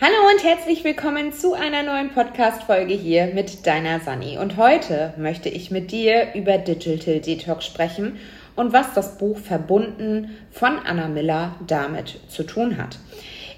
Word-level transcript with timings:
Hallo 0.00 0.14
und 0.32 0.44
herzlich 0.44 0.84
willkommen 0.84 1.32
zu 1.32 1.54
einer 1.54 1.82
neuen 1.82 2.10
Podcast-Folge 2.10 2.94
hier 2.94 3.32
mit 3.34 3.66
deiner 3.66 3.98
Sani. 3.98 4.38
Und 4.38 4.56
heute 4.56 5.12
möchte 5.16 5.48
ich 5.48 5.72
mit 5.72 5.90
dir 5.90 6.34
über 6.36 6.56
Digital 6.56 7.18
Detox 7.18 7.66
sprechen 7.66 8.16
und 8.54 8.72
was 8.72 8.94
das 8.94 9.18
Buch 9.18 9.38
Verbunden 9.38 10.36
von 10.52 10.78
Anna 10.78 11.08
Miller 11.08 11.56
damit 11.66 12.20
zu 12.28 12.44
tun 12.44 12.78
hat. 12.78 13.00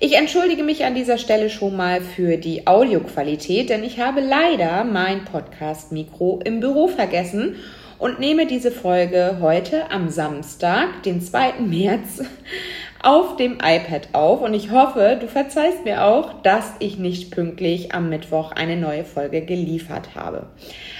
Ich 0.00 0.16
entschuldige 0.16 0.62
mich 0.62 0.86
an 0.86 0.94
dieser 0.94 1.18
Stelle 1.18 1.50
schon 1.50 1.76
mal 1.76 2.00
für 2.00 2.38
die 2.38 2.66
Audioqualität, 2.66 3.68
denn 3.68 3.84
ich 3.84 4.00
habe 4.00 4.22
leider 4.22 4.84
mein 4.84 5.26
Podcast-Mikro 5.26 6.40
im 6.42 6.60
Büro 6.60 6.88
vergessen 6.88 7.56
und 7.98 8.18
nehme 8.18 8.46
diese 8.46 8.70
Folge 8.70 9.40
heute 9.42 9.90
am 9.90 10.08
Samstag, 10.08 11.02
den 11.02 11.20
2. 11.20 11.60
März, 11.60 12.22
auf 13.02 13.36
dem 13.36 13.54
iPad 13.54 14.08
auf 14.12 14.42
und 14.42 14.52
ich 14.52 14.70
hoffe, 14.70 15.16
du 15.18 15.26
verzeihst 15.26 15.84
mir 15.84 16.04
auch, 16.04 16.42
dass 16.42 16.74
ich 16.80 16.98
nicht 16.98 17.30
pünktlich 17.30 17.94
am 17.94 18.10
Mittwoch 18.10 18.52
eine 18.52 18.76
neue 18.76 19.04
Folge 19.04 19.40
geliefert 19.40 20.10
habe. 20.14 20.46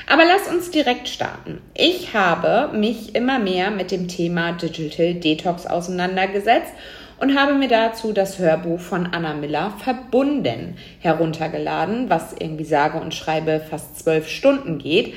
Aber 0.09 0.23
lass 0.25 0.53
uns 0.53 0.71
direkt 0.71 1.09
starten. 1.09 1.61
Ich 1.75 2.15
habe 2.15 2.77
mich 2.77 3.15
immer 3.15 3.39
mehr 3.39 3.71
mit 3.71 3.91
dem 3.91 4.09
Thema 4.09 4.53
Digital 4.53 5.15
Detox 5.15 5.67
auseinandergesetzt 5.67 6.73
und 7.21 7.39
habe 7.39 7.53
mir 7.55 7.69
dazu 7.69 8.13
das 8.13 8.39
Hörbuch 8.39 8.81
von 8.81 9.09
Anna 9.13 9.35
Miller 9.35 9.75
verbunden 9.79 10.77
heruntergeladen, 11.01 12.09
was 12.09 12.33
irgendwie 12.33 12.65
sage 12.65 12.99
und 12.99 13.15
schreibe 13.15 13.61
fast 13.61 13.99
zwölf 13.99 14.27
Stunden 14.27 14.79
geht. 14.79 15.15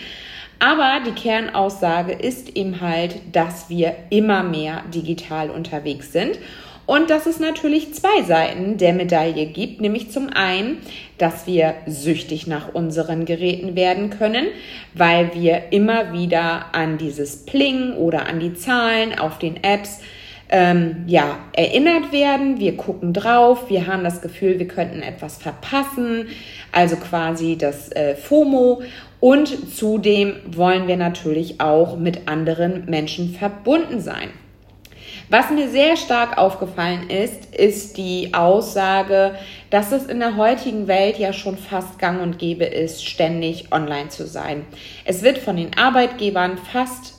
Aber 0.60 1.00
die 1.06 1.12
Kernaussage 1.12 2.12
ist 2.12 2.56
eben 2.56 2.82
halt, 2.82 3.16
dass 3.32 3.70
wir 3.70 3.96
immer 4.10 4.44
mehr 4.44 4.84
digital 4.94 5.50
unterwegs 5.50 6.12
sind 6.12 6.40
und 6.86 7.10
dass 7.10 7.26
es 7.26 7.40
natürlich 7.40 7.94
zwei 7.94 8.24
Seiten 8.24 8.78
der 8.78 8.94
Medaille 8.94 9.46
gibt, 9.46 9.80
nämlich 9.80 10.12
zum 10.12 10.30
einen, 10.30 10.80
dass 11.18 11.48
wir 11.48 11.76
süchtig 11.86 12.48
nach 12.48 12.74
unseren 12.74 13.26
Geräten 13.26 13.76
werden 13.76 14.10
können, 14.10 14.48
weil 14.94 15.34
wir 15.34 15.72
immer 15.72 16.12
wieder 16.12 16.74
an 16.74 16.98
dieses 16.98 17.46
Pling 17.46 17.94
oder 17.94 18.26
an 18.26 18.40
die 18.40 18.54
Zahlen 18.54 19.18
auf 19.18 19.40
den 19.40 19.64
Apps 19.64 20.02
ähm, 20.50 21.06
ja, 21.08 21.40
erinnert 21.54 22.12
werden. 22.12 22.60
Wir 22.60 22.78
gucken 22.78 23.14
drauf, 23.14 23.70
wir 23.70 23.88
haben 23.88 24.04
das 24.04 24.22
Gefühl, 24.22 24.60
wir 24.60 24.68
könnten 24.68 25.02
etwas 25.02 25.38
verpassen, 25.38 26.28
also 26.72 26.96
quasi 26.98 27.58
das 27.58 27.92
äh, 27.92 28.16
FOMO. 28.16 28.84
Und 29.20 29.74
zudem 29.74 30.36
wollen 30.48 30.88
wir 30.88 30.98
natürlich 30.98 31.62
auch 31.62 31.98
mit 31.98 32.28
anderen 32.28 32.86
Menschen 32.86 33.34
verbunden 33.34 34.02
sein. 34.02 34.30
Was 35.30 35.50
mir 35.50 35.70
sehr 35.70 35.96
stark 35.96 36.38
aufgefallen 36.38 37.10
ist, 37.10 37.56
ist 37.56 37.98
die 37.98 38.34
Aussage, 38.34 39.36
dass 39.70 39.92
es 39.92 40.06
in 40.06 40.20
der 40.20 40.36
heutigen 40.36 40.88
Welt 40.88 41.18
ja 41.18 41.34
schon 41.34 41.58
fast 41.58 41.98
gang 41.98 42.22
und 42.22 42.38
gäbe 42.40 42.66
ist, 42.66 43.08
ständig 43.08 43.72
online 43.72 44.10
zu 44.10 44.28
sein. 44.28 44.66
Es 45.06 45.24
wird 45.24 45.38
von 45.38 45.56
den 45.56 45.78
Arbeitgebern 45.78 46.58
fast 46.58 47.16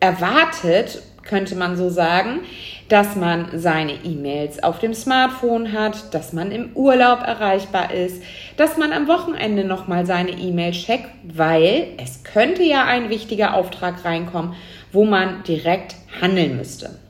erwartet, 0.00 1.02
könnte 1.22 1.56
man 1.56 1.76
so 1.76 1.88
sagen, 1.88 2.40
dass 2.88 3.16
man 3.16 3.58
seine 3.58 3.94
E-Mails 4.04 4.62
auf 4.62 4.78
dem 4.78 4.94
Smartphone 4.94 5.72
hat, 5.72 6.14
dass 6.14 6.32
man 6.32 6.52
im 6.52 6.70
Urlaub 6.74 7.22
erreichbar 7.22 7.92
ist, 7.92 8.22
dass 8.56 8.76
man 8.76 8.92
am 8.92 9.08
Wochenende 9.08 9.64
nochmal 9.64 10.06
seine 10.06 10.30
E-Mail 10.30 10.72
checkt, 10.72 11.08
weil 11.24 11.88
es 11.96 12.22
könnte 12.22 12.62
ja 12.62 12.84
ein 12.84 13.10
wichtiger 13.10 13.54
Auftrag 13.54 14.04
reinkommen, 14.04 14.54
wo 14.92 15.04
man 15.04 15.42
direkt 15.42 15.96
handeln 16.20 16.56
müsste. 16.56 17.05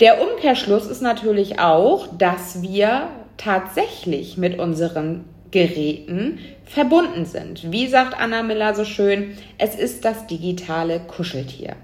Der 0.00 0.22
Umkehrschluss 0.22 0.86
ist 0.86 1.02
natürlich 1.02 1.58
auch, 1.58 2.08
dass 2.16 2.62
wir 2.62 3.08
tatsächlich 3.36 4.38
mit 4.38 4.58
unseren 4.58 5.26
Geräten 5.50 6.38
verbunden 6.64 7.26
sind. 7.26 7.70
Wie 7.70 7.86
sagt 7.86 8.18
Anna 8.18 8.42
Miller 8.42 8.74
so 8.74 8.84
schön, 8.84 9.36
es 9.58 9.74
ist 9.74 10.04
das 10.04 10.26
digitale 10.26 11.00
Kuscheltier. 11.00 11.76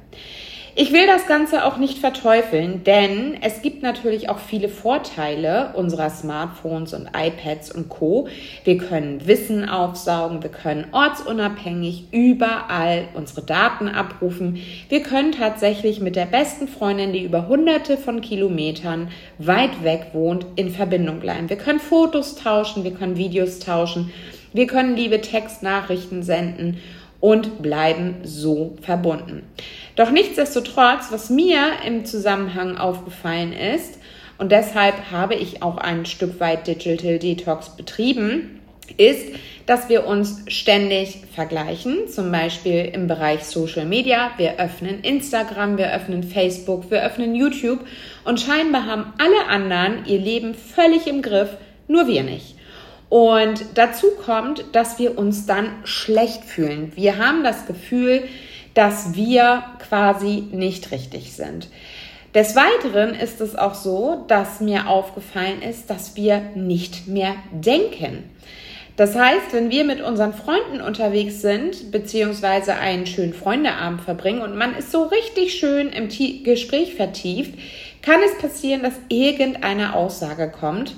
Ich 0.79 0.93
will 0.93 1.07
das 1.07 1.27
Ganze 1.27 1.65
auch 1.65 1.79
nicht 1.79 2.01
verteufeln, 2.01 2.85
denn 2.85 3.39
es 3.41 3.63
gibt 3.63 3.83
natürlich 3.83 4.29
auch 4.29 4.39
viele 4.39 4.69
Vorteile 4.69 5.73
unserer 5.73 6.11
Smartphones 6.11 6.93
und 6.93 7.09
iPads 7.17 7.73
und 7.73 7.89
Co. 7.89 8.29
Wir 8.63 8.77
können 8.77 9.27
Wissen 9.27 9.67
aufsaugen, 9.67 10.43
wir 10.43 10.51
können 10.51 10.89
ortsunabhängig 10.93 12.09
überall 12.11 13.09
unsere 13.15 13.41
Daten 13.41 13.89
abrufen. 13.89 14.61
Wir 14.91 15.03
können 15.03 15.33
tatsächlich 15.33 16.01
mit 16.01 16.15
der 16.15 16.27
besten 16.27 16.69
Freundin, 16.69 17.15
die 17.15 17.25
über 17.25 17.49
hunderte 17.49 17.97
von 17.97 18.21
Kilometern 18.21 19.09
weit 19.39 19.83
weg 19.83 20.09
wohnt, 20.13 20.45
in 20.57 20.69
Verbindung 20.69 21.21
bleiben. 21.21 21.49
Wir 21.49 21.57
können 21.57 21.81
Fotos 21.81 22.35
tauschen, 22.35 22.85
wir 22.85 22.93
können 22.93 23.17
Videos 23.17 23.61
tauschen, 23.61 24.13
wir 24.53 24.67
können 24.67 24.95
liebe 24.95 25.23
Textnachrichten 25.23 26.23
senden 26.23 26.77
und 27.21 27.63
bleiben 27.63 28.17
so 28.25 28.77
verbunden. 28.83 29.43
Doch 29.97 30.11
nichtsdestotrotz, 30.11 31.07
was 31.11 31.31
mir 31.31 31.61
im 31.87 32.05
Zusammenhang 32.05 32.77
aufgefallen 32.77 33.53
ist, 33.53 33.99
und 34.39 34.53
deshalb 34.53 35.11
habe 35.11 35.35
ich 35.35 35.63
auch 35.63 35.79
ein 35.79 36.05
Stück 36.05 36.41
weit 36.41 36.67
Digital 36.67 37.19
Detox 37.19 37.75
betrieben, 37.77 38.61
ist, 38.99 39.35
dass 39.67 39.89
wir 39.89 40.07
uns 40.07 40.45
ständig 40.47 41.23
vergleichen, 41.35 42.09
zum 42.09 42.31
Beispiel 42.31 42.91
im 42.93 43.09
Bereich 43.09 43.45
Social 43.45 43.85
Media. 43.85 44.31
Wir 44.37 44.61
öffnen 44.61 45.01
Instagram, 45.01 45.77
wir 45.77 45.93
öffnen 45.93 46.23
Facebook, 46.23 46.91
wir 46.91 47.03
öffnen 47.03 47.35
YouTube 47.35 47.81
und 48.25 48.41
scheinbar 48.41 48.87
haben 48.87 49.13
alle 49.19 49.49
anderen 49.49 50.05
ihr 50.07 50.21
Leben 50.21 50.55
völlig 50.55 51.07
im 51.09 51.23
Griff, 51.23 51.57
nur 51.89 52.07
wir 52.07 52.23
nicht. 52.23 52.56
Und 53.09 53.65
dazu 53.75 54.09
kommt, 54.25 54.65
dass 54.73 54.99
wir 54.99 55.17
uns 55.17 55.47
dann 55.47 55.71
schlecht 55.85 56.45
fühlen. 56.45 56.93
Wir 56.97 57.19
haben 57.19 57.45
das 57.45 57.67
Gefühl, 57.67 58.25
dass 58.75 59.15
wir 59.15 59.65
quasi 59.89 60.45
nicht 60.51 60.91
richtig 60.91 61.33
sind. 61.33 61.69
Des 62.35 62.55
Weiteren 62.55 63.15
ist 63.15 63.41
es 63.41 63.57
auch 63.57 63.75
so, 63.75 64.25
dass 64.29 64.61
mir 64.61 64.89
aufgefallen 64.89 65.63
ist, 65.63 65.89
dass 65.89 66.17
wir 66.17 66.41
nicht 66.55 67.07
mehr 67.07 67.35
denken. 67.51 68.25
Das 68.97 69.15
heißt, 69.15 69.53
wenn 69.53 69.71
wir 69.71 69.85
mit 69.85 70.01
unseren 70.03 70.35
Freunden 70.35 70.81
unterwegs 70.81 71.41
sind, 71.41 71.91
beziehungsweise 71.93 72.75
einen 72.75 73.07
schönen 73.07 73.35
Freundeabend 73.35 74.03
verbringen 74.03 74.43
und 74.43 74.57
man 74.57 74.75
ist 74.75 74.91
so 74.91 75.05
richtig 75.05 75.55
schön 75.55 75.91
im 75.91 76.09
Gespräch 76.45 76.95
vertieft, 76.95 77.55
kann 78.03 78.21
es 78.23 78.37
passieren, 78.39 78.83
dass 78.83 78.95
irgendeine 79.09 79.95
Aussage 79.95 80.51
kommt 80.51 80.95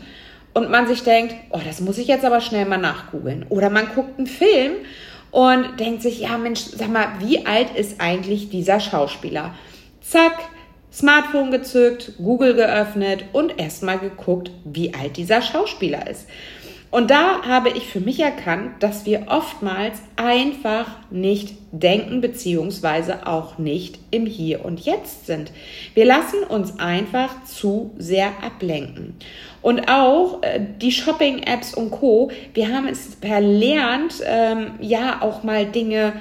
und 0.55 0.71
man 0.71 0.87
sich 0.87 1.03
denkt, 1.03 1.35
oh, 1.51 1.61
das 1.65 1.81
muss 1.81 1.99
ich 1.99 2.09
jetzt 2.09 2.25
aber 2.25 2.41
schnell 2.41 2.65
mal 2.65 2.79
nachgoogeln. 2.79 3.47
Oder 3.49 3.71
man 3.71 3.89
guckt 3.95 4.19
einen 4.19 4.27
Film 4.27 4.73
und 5.31 5.79
denkt 5.79 6.03
sich, 6.03 6.21
ja 6.21 6.39
Mensch, 6.39 6.61
sag 6.61 6.89
mal, 6.89 7.09
wie 7.21 7.47
alt 7.47 7.75
ist 7.77 8.01
eigentlich 8.01 8.49
dieser 8.51 8.81
Schauspieler? 8.81 9.55
Zack, 10.01 10.39
Smartphone 10.93 11.51
gezückt, 11.51 12.13
Google 12.17 12.55
geöffnet 12.55 13.25
und 13.33 13.59
erstmal 13.61 13.99
geguckt, 13.99 14.51
wie 14.65 14.95
alt 14.95 15.17
dieser 15.17 15.43
Schauspieler 15.43 16.09
ist. 16.09 16.27
Und 16.91 17.10
da 17.10 17.43
habe 17.43 17.69
ich 17.69 17.87
für 17.87 18.00
mich 18.00 18.21
erkannt, 18.21 18.82
dass 18.82 19.04
wir 19.04 19.26
oftmals 19.28 19.99
einfach 20.16 20.87
nicht 21.10 21.54
denken 21.71 22.22
beziehungsweise 22.22 23.26
auch 23.26 23.59
nicht 23.59 23.99
im 24.10 24.25
Hier 24.25 24.65
und 24.65 24.81
Jetzt 24.81 25.26
sind. 25.26 25.53
Wir 25.93 26.06
lassen 26.06 26.43
uns 26.49 26.78
einfach 26.78 27.44
zu 27.44 27.91
sehr 27.99 28.32
ablenken. 28.43 29.16
Und 29.60 29.91
auch 29.91 30.43
äh, 30.43 30.60
die 30.81 30.93
Shopping-Apps 30.93 31.75
und 31.75 31.91
Co. 31.91 32.31
Wir 32.54 32.75
haben 32.75 32.87
es 32.88 33.16
verlernt, 33.20 34.22
ähm, 34.25 34.72
ja 34.81 35.20
auch 35.20 35.43
mal 35.43 35.66
Dinge 35.66 36.15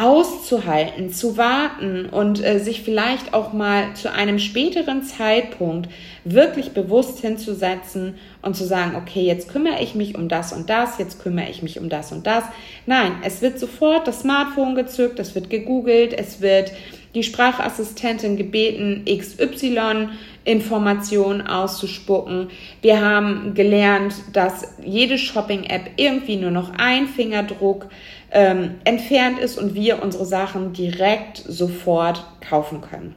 auszuhalten, 0.00 1.12
zu 1.12 1.36
warten 1.36 2.06
und 2.06 2.42
äh, 2.42 2.58
sich 2.58 2.82
vielleicht 2.82 3.34
auch 3.34 3.52
mal 3.52 3.92
zu 3.94 4.10
einem 4.10 4.38
späteren 4.38 5.02
Zeitpunkt 5.02 5.90
wirklich 6.24 6.70
bewusst 6.70 7.20
hinzusetzen 7.20 8.14
und 8.40 8.56
zu 8.56 8.64
sagen, 8.64 8.96
okay, 8.96 9.22
jetzt 9.22 9.50
kümmere 9.50 9.82
ich 9.82 9.94
mich 9.94 10.14
um 10.14 10.28
das 10.28 10.54
und 10.54 10.70
das, 10.70 10.98
jetzt 10.98 11.22
kümmere 11.22 11.50
ich 11.50 11.62
mich 11.62 11.78
um 11.78 11.90
das 11.90 12.12
und 12.12 12.26
das. 12.26 12.44
Nein, 12.86 13.12
es 13.22 13.42
wird 13.42 13.58
sofort 13.58 14.08
das 14.08 14.20
Smartphone 14.20 14.74
gezückt, 14.74 15.18
es 15.18 15.34
wird 15.34 15.50
gegoogelt, 15.50 16.14
es 16.18 16.40
wird 16.40 16.72
die 17.14 17.22
Sprachassistentin 17.22 18.36
gebeten, 18.36 19.04
XY 19.04 20.08
Informationen 20.44 21.42
auszuspucken. 21.42 22.48
Wir 22.80 23.00
haben 23.00 23.52
gelernt, 23.54 24.14
dass 24.32 24.74
jede 24.84 25.18
Shopping-App 25.18 25.90
irgendwie 25.96 26.36
nur 26.36 26.50
noch 26.50 26.72
ein 26.78 27.06
Fingerdruck 27.08 27.88
ähm, 28.30 28.76
entfernt 28.84 29.38
ist 29.38 29.58
und 29.58 29.74
wir 29.74 30.02
unsere 30.02 30.24
Sachen 30.24 30.72
direkt 30.72 31.38
sofort 31.38 32.24
kaufen 32.48 32.80
können. 32.80 33.14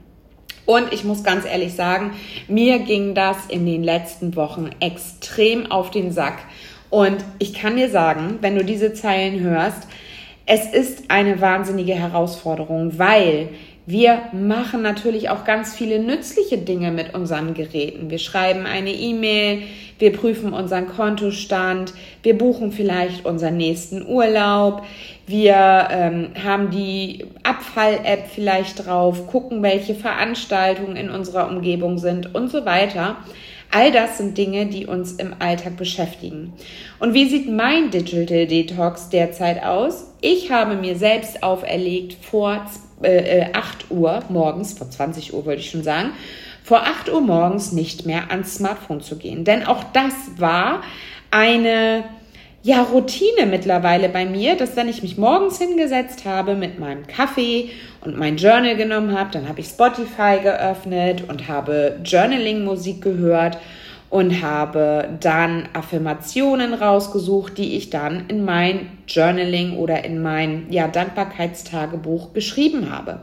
Und 0.66 0.94
ich 0.94 1.04
muss 1.04 1.24
ganz 1.24 1.46
ehrlich 1.46 1.74
sagen, 1.74 2.12
mir 2.48 2.80
ging 2.80 3.16
das 3.16 3.48
in 3.48 3.66
den 3.66 3.84
letzten 3.84 4.36
Wochen 4.36 4.70
extrem 4.80 5.70
auf 5.70 5.92
den 5.92 6.12
Sack. 6.12 6.40
Und 6.90 7.18
ich 7.40 7.54
kann 7.54 7.76
dir 7.76 7.90
sagen, 7.90 8.38
wenn 8.42 8.56
du 8.56 8.64
diese 8.64 8.94
Zeilen 8.94 9.42
hörst, 9.42 9.88
es 10.46 10.66
ist 10.66 11.10
eine 11.10 11.42
wahnsinnige 11.42 11.94
Herausforderung, 11.94 12.98
weil 12.98 13.50
Wir 13.86 14.22
machen 14.32 14.82
natürlich 14.82 15.30
auch 15.30 15.44
ganz 15.44 15.76
viele 15.76 16.00
nützliche 16.00 16.58
Dinge 16.58 16.92
mit 16.92 17.14
unseren 17.14 17.54
Geräten. 17.54 18.10
Wir 18.10 18.18
schreiben 18.18 18.66
eine 18.66 18.92
E-Mail, 18.92 19.64
wir 20.00 20.14
prüfen 20.14 20.54
unseren 20.54 20.88
Kontostand, 20.88 21.94
wir 22.24 22.38
buchen 22.38 22.72
vielleicht 22.72 23.26
unseren 23.26 23.58
nächsten 23.58 24.06
Urlaub, 24.08 24.84
wir 25.28 25.88
ähm, 25.92 26.30
haben 26.42 26.72
die 26.72 27.26
Abfall-App 27.44 28.28
vielleicht 28.34 28.86
drauf, 28.86 29.28
gucken, 29.28 29.62
welche 29.64 29.96
Veranstaltungen 29.96 30.96
in 30.96 31.10
unserer 31.10 31.50
Umgebung 31.50 31.98
sind 31.98 32.34
und 32.34 32.50
so 32.50 32.66
weiter. 32.66 33.18
All 33.70 33.92
das 33.92 34.20
sind 34.20 34.38
Dinge, 34.38 34.68
die 34.68 34.86
uns 34.86 35.14
im 35.14 35.34
Alltag 35.40 35.78
beschäftigen. 35.78 36.54
Und 37.00 37.16
wie 37.16 37.28
sieht 37.28 37.50
mein 37.50 37.90
Digital 37.90 38.46
Detox 38.46 39.10
derzeit 39.10 39.64
aus? 39.64 40.14
Ich 40.22 40.52
habe 40.52 40.76
mir 40.76 40.96
selbst 40.96 41.42
auferlegt, 41.42 42.14
vor 42.22 42.66
äh, 43.04 43.50
8 43.54 43.86
äh, 43.90 43.94
Uhr 43.94 44.24
morgens, 44.30 44.74
vor 44.74 44.90
20 44.90 45.34
Uhr 45.34 45.46
wollte 45.46 45.62
ich 45.62 45.70
schon 45.70 45.84
sagen, 45.84 46.12
vor 46.64 46.84
8 46.84 47.12
Uhr 47.12 47.22
morgens 47.22 47.72
nicht 47.72 48.06
mehr 48.06 48.32
ans 48.32 48.56
Smartphone 48.56 49.02
zu 49.02 49.18
gehen. 49.18 49.44
Denn 49.44 49.66
auch 49.66 49.84
das 49.94 50.14
war 50.38 50.82
eine 51.32 52.06
ja, 52.64 52.82
Routine 52.82 53.46
mittlerweile 53.46 54.08
bei 54.08 54.26
mir, 54.26 54.56
dass 54.56 54.78
wenn 54.78 54.88
ich 54.88 55.04
mich 55.04 55.18
morgens 55.18 55.58
hingesetzt 55.58 56.24
habe 56.24 56.56
mit 56.56 56.80
meinem 56.80 57.06
Kaffee 57.08 57.72
und 58.00 58.18
mein 58.18 58.38
Journal 58.38 58.78
genommen 58.78 59.18
habe, 59.18 59.32
dann 59.32 59.50
habe 59.50 59.60
ich 59.60 59.68
Spotify 59.68 60.40
geöffnet 60.42 61.26
und 61.28 61.50
habe 61.50 62.00
Journaling-Musik 62.06 63.02
gehört 63.02 63.58
und 64.14 64.44
habe 64.44 65.10
dann 65.22 65.68
Affirmationen 65.74 66.76
rausgesucht, 66.76 67.58
die 67.58 67.76
ich 67.76 67.90
dann 67.90 68.28
in 68.28 68.46
mein 68.46 68.92
Journaling 69.08 69.76
oder 69.78 70.06
in 70.06 70.22
mein 70.22 70.68
ja, 70.70 70.88
Dankbarkeitstagebuch 70.88 72.32
geschrieben 72.32 72.92
habe. 72.92 73.22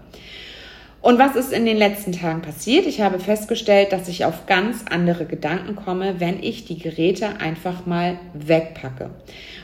Und 1.00 1.20
was 1.20 1.36
ist 1.36 1.52
in 1.52 1.64
den 1.64 1.76
letzten 1.76 2.10
Tagen 2.10 2.42
passiert? 2.42 2.86
Ich 2.86 3.00
habe 3.00 3.20
festgestellt, 3.20 3.92
dass 3.92 4.08
ich 4.08 4.24
auf 4.24 4.46
ganz 4.46 4.84
andere 4.90 5.26
Gedanken 5.26 5.76
komme, 5.76 6.16
wenn 6.18 6.42
ich 6.42 6.64
die 6.64 6.80
Geräte 6.80 7.38
einfach 7.38 7.86
mal 7.86 8.18
wegpacke. 8.34 9.10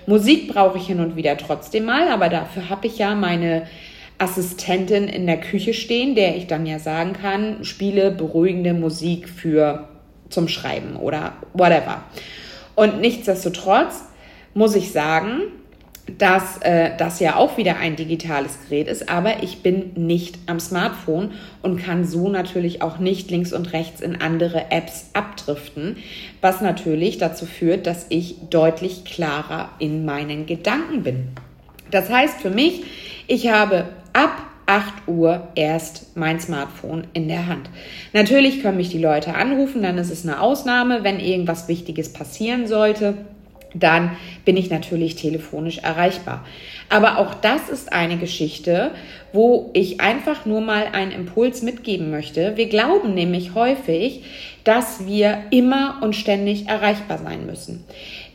Musik 0.07 0.47
brauche 0.47 0.79
ich 0.79 0.87
hin 0.87 1.01
und 1.01 1.17
wieder 1.17 1.37
trotzdem 1.37 1.87
mal, 1.87 2.07
aber 2.07 2.29
dafür 2.29 2.71
habe 2.71 2.87
ich 2.87 2.99
ja 2.99 3.17
meine 3.17 3.67
Assistentin 4.19 5.09
in 5.09 5.27
der 5.27 5.41
Küche 5.41 5.75
stehen, 5.75 6.15
der 6.15 6.37
ich 6.37 6.47
dann 6.47 6.67
ja 6.67 6.79
sagen 6.79 7.15
kann, 7.15 7.65
spiele 7.65 8.13
beruhigende 8.13 8.75
Musik 8.75 9.29
für 9.29 9.89
zum 10.31 10.49
Schreiben 10.49 10.97
oder 10.97 11.33
whatever. 11.53 12.03
Und 12.75 13.01
nichtsdestotrotz 13.01 14.05
muss 14.55 14.75
ich 14.75 14.93
sagen, 14.93 15.43
dass 16.19 16.59
äh, 16.59 16.97
das 16.97 17.19
ja 17.19 17.37
auch 17.37 17.57
wieder 17.57 17.79
ein 17.79 17.97
digitales 17.97 18.59
Gerät 18.63 18.87
ist, 18.87 19.09
aber 19.09 19.43
ich 19.43 19.63
bin 19.63 19.93
nicht 19.97 20.39
am 20.47 20.61
Smartphone 20.61 21.33
und 21.63 21.83
kann 21.83 22.05
so 22.05 22.29
natürlich 22.29 22.81
auch 22.81 22.99
nicht 22.99 23.31
links 23.31 23.53
und 23.53 23.73
rechts 23.73 24.01
in 24.01 24.21
andere 24.21 24.71
Apps 24.71 25.11
abdriften, 25.15 25.97
was 26.41 26.61
natürlich 26.61 27.19
dazu 27.19 27.45
führt, 27.45 27.87
dass 27.87 28.07
ich 28.09 28.37
deutlich 28.51 29.05
klarer 29.05 29.71
in 29.81 30.05
meinen 30.05 30.47
Gedanken 30.47 31.03
bin. 31.03 31.29
Das 31.91 32.09
heißt 32.09 32.41
für 32.41 32.51
mich, 32.51 32.85
ich 33.27 33.49
habe 33.51 33.89
ab 34.13 34.43
8 34.67 35.07
Uhr 35.07 35.49
erst 35.55 36.17
mein 36.17 36.41
Smartphone 36.41 37.07
in 37.13 37.29
der 37.29 37.47
Hand. 37.47 37.71
Natürlich 38.13 38.63
können 38.63 38.77
mich 38.77 38.91
die 38.91 38.99
Leute 38.99 39.35
anrufen, 39.35 39.83
dann 39.83 39.99
ist 39.99 40.11
es 40.11 40.25
eine 40.25 40.41
Ausnahme, 40.41 41.05
wenn 41.05 41.21
irgendwas 41.21 41.69
Wichtiges 41.69 42.13
passieren 42.13 42.67
sollte 42.67 43.15
dann 43.81 44.17
bin 44.45 44.57
ich 44.57 44.71
natürlich 44.71 45.17
telefonisch 45.17 45.79
erreichbar. 45.79 46.45
Aber 46.89 47.19
auch 47.19 47.35
das 47.35 47.69
ist 47.69 47.93
eine 47.93 48.17
Geschichte, 48.17 48.93
wo 49.33 49.71
ich 49.75 50.01
einfach 50.01 50.47
nur 50.47 50.61
mal 50.61 50.87
einen 50.93 51.13
Impuls 51.13 51.63
mitgeben 51.63 52.11
möchte. 52.11 52.57
Wir 52.57 52.69
glauben 52.69 53.15
nämlich 53.15 53.55
häufig, 53.55 54.23
dass 54.65 55.07
wir 55.07 55.45
immer 55.51 55.99
und 56.03 56.15
ständig 56.15 56.69
erreichbar 56.69 57.19
sein 57.19 57.47
müssen. 57.47 57.85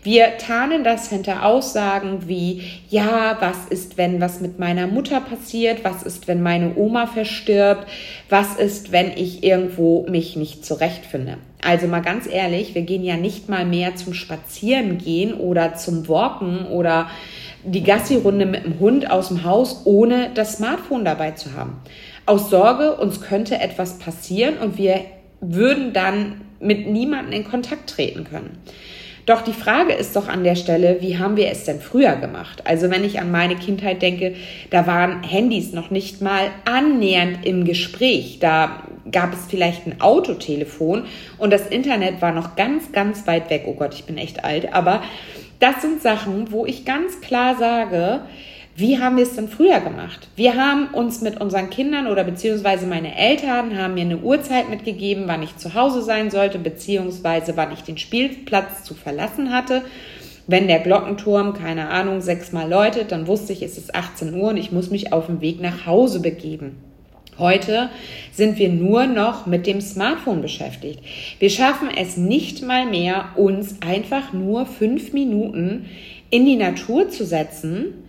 Wir 0.04 0.40
tarnen 0.40 0.84
das 0.84 1.10
hinter 1.10 1.46
Aussagen 1.46 2.28
wie, 2.28 2.64
ja, 2.90 3.38
was 3.40 3.66
ist, 3.70 3.98
wenn 3.98 4.20
was 4.20 4.42
mit 4.42 4.58
meiner 4.58 4.88
Mutter 4.88 5.22
passiert? 5.22 5.84
Was 5.84 6.02
ist, 6.02 6.28
wenn 6.28 6.42
meine 6.42 6.76
Oma 6.76 7.06
verstirbt? 7.06 7.86
Was 8.28 8.56
ist, 8.56 8.92
wenn 8.92 9.12
ich 9.12 9.44
irgendwo 9.44 10.08
mich 10.10 10.36
nicht 10.36 10.66
zurechtfinde? 10.66 11.38
Also 11.64 11.86
mal 11.86 12.02
ganz 12.02 12.26
ehrlich, 12.26 12.74
wir 12.74 12.82
gehen 12.82 13.04
ja 13.04 13.16
nicht 13.16 13.48
mal 13.48 13.64
mehr 13.64 13.96
zum 13.96 14.16
Spazierengehen 14.16 15.36
oder 15.36 15.76
zum 15.76 16.08
Walken 16.08 16.66
oder 16.66 17.08
die 17.64 17.84
Gassi-Runde 17.84 18.48
mit 18.48 18.66
dem 18.66 18.80
Hund 18.80 19.12
aus 19.12 19.28
dem 19.28 19.44
Haus, 19.44 19.82
ohne 19.86 20.32
das 20.34 20.54
Smartphone 20.54 21.06
dabei 21.06 21.32
zu 21.32 21.54
haben. 21.54 21.80
Aus 22.26 22.50
Sorge, 22.50 22.96
uns 22.96 23.22
könnte 23.22 23.60
etwas 23.60 24.00
passieren 24.00 24.58
und 24.58 24.80
wir 24.80 25.02
würden 25.42 25.94
dann 25.94 26.42
mit 26.60 26.88
niemandem 26.88 27.34
in 27.34 27.44
Kontakt 27.44 27.90
treten 27.90 28.24
können. 28.24 28.58
Doch 29.26 29.42
die 29.42 29.54
Frage 29.54 29.94
ist 29.94 30.16
doch 30.16 30.28
an 30.28 30.44
der 30.44 30.56
Stelle, 30.56 30.98
wie 31.02 31.18
haben 31.18 31.38
wir 31.38 31.50
es 31.50 31.64
denn 31.66 31.80
früher 31.80 32.16
gemacht? 32.16 32.64
Also 32.66 32.90
wenn 32.90 33.04
ich 33.04 33.20
an 33.20 33.32
meine 33.32 33.56
Kindheit 33.56 34.02
denke, 34.02 34.36
da 34.70 34.88
waren 34.88 35.24
Handys 35.24 35.74
noch 35.74 35.92
nicht 35.92 36.22
mal 36.22 36.50
annähernd 36.66 37.46
im 37.46 37.66
Gespräch. 37.66 38.40
Da 38.40 38.84
gab 39.12 39.34
es 39.34 39.46
vielleicht 39.50 39.86
ein 39.86 40.02
Autotelefon 40.02 41.04
und 41.38 41.52
das 41.52 41.68
Internet 41.68 42.22
war 42.22 42.32
noch 42.32 42.56
ganz, 42.56 42.92
ganz 42.92 43.28
weit 43.28 43.50
weg. 43.50 43.64
Oh 43.66 43.74
Gott, 43.74 43.94
ich 43.94 44.06
bin 44.06 44.18
echt 44.18 44.44
alt. 44.44 44.74
Aber 44.74 45.04
das 45.60 45.82
sind 45.82 46.02
Sachen, 46.02 46.52
wo 46.52 46.66
ich 46.66 46.86
ganz 46.86 47.22
klar 47.22 47.56
sage, 47.58 48.22
wie 48.76 49.00
haben 49.00 49.18
wir 49.18 49.24
es 49.24 49.36
denn 49.36 49.50
früher 49.50 49.82
gemacht? 49.82 50.30
Wir 50.36 50.56
haben 50.56 50.88
uns 50.94 51.22
mit 51.22 51.42
unseren 51.42 51.70
Kindern 51.70 52.08
oder 52.08 52.24
beziehungsweise 52.24 52.88
meine 52.88 53.18
Eltern 53.18 53.78
haben 53.78 53.96
mir 53.96 54.02
eine 54.02 54.20
Uhrzeit 54.20 54.70
mitgegeben, 54.70 55.24
wann 55.28 55.44
ich 55.44 55.58
zu 55.58 55.74
Hause 55.74 56.02
sein 56.02 56.32
sollte, 56.32 56.58
beziehungsweise 56.58 57.58
wann 57.58 57.74
ich 57.74 57.84
den 57.84 57.98
Spielplatz 57.98 58.84
zu 58.84 58.94
verlassen 58.94 59.52
hatte. 59.52 59.84
Wenn 60.48 60.68
der 60.68 60.80
Glockenturm, 60.80 61.54
keine 61.54 61.90
Ahnung, 61.90 62.22
sechsmal 62.22 62.70
läutet, 62.70 63.12
dann 63.12 63.28
wusste 63.28 63.54
ich, 63.54 63.62
es 63.62 63.78
ist 63.78 63.94
18 63.94 64.34
Uhr 64.34 64.50
und 64.50 64.58
ich 64.58 64.72
muss 64.72 64.90
mich 64.90 65.14
auf 65.14 65.28
den 65.28 65.42
Weg 65.42 65.62
nach 65.62 65.86
Hause 65.86 66.22
begeben. 66.22 66.78
Heute 67.38 67.90
sind 68.32 68.58
wir 68.58 68.70
nur 68.70 69.06
noch 69.06 69.46
mit 69.46 69.68
dem 69.68 69.82
Smartphone 69.82 70.42
beschäftigt. 70.42 71.00
Wir 71.40 71.50
schaffen 71.50 71.90
es 71.96 72.18
nicht 72.18 72.62
mal 72.62 72.86
mehr, 72.86 73.30
uns 73.36 73.78
einfach 73.82 74.34
nur 74.34 74.66
fünf 74.66 75.14
Minuten 75.14 75.86
in 76.30 76.46
die 76.46 76.56
Natur 76.56 77.10
zu 77.10 77.26
setzen 77.26 78.01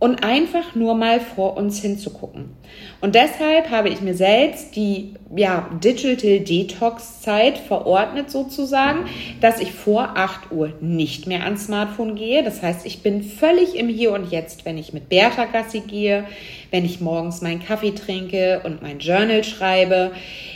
und 0.00 0.24
einfach 0.24 0.74
nur 0.74 0.94
mal 0.94 1.20
vor 1.20 1.56
uns 1.58 1.80
hinzugucken. 1.80 2.56
Und 3.02 3.14
deshalb 3.14 3.70
habe 3.70 3.90
ich 3.90 4.00
mir 4.00 4.14
selbst 4.14 4.74
die 4.74 5.14
ja, 5.36 5.68
Digital 5.84 6.40
Detox 6.40 7.20
Zeit 7.20 7.58
verordnet 7.58 8.30
sozusagen, 8.30 9.04
dass 9.42 9.60
ich 9.60 9.72
vor 9.72 10.16
8 10.16 10.52
Uhr 10.52 10.72
nicht 10.80 11.26
mehr 11.26 11.44
ans 11.44 11.66
Smartphone 11.66 12.16
gehe. 12.16 12.42
Das 12.42 12.62
heißt, 12.62 12.86
ich 12.86 13.02
bin 13.02 13.22
völlig 13.22 13.76
im 13.76 13.88
Hier 13.88 14.12
und 14.12 14.32
Jetzt, 14.32 14.64
wenn 14.64 14.78
ich 14.78 14.94
mit 14.94 15.10
Bertha 15.10 15.44
Gassi 15.44 15.80
gehe, 15.80 16.24
wenn 16.70 16.86
ich 16.86 17.00
morgens 17.00 17.42
meinen 17.42 17.62
Kaffee 17.62 17.92
trinke 17.92 18.62
und 18.64 18.82
mein 18.82 19.00
Journal 19.00 19.44
schreibe. 19.44 20.12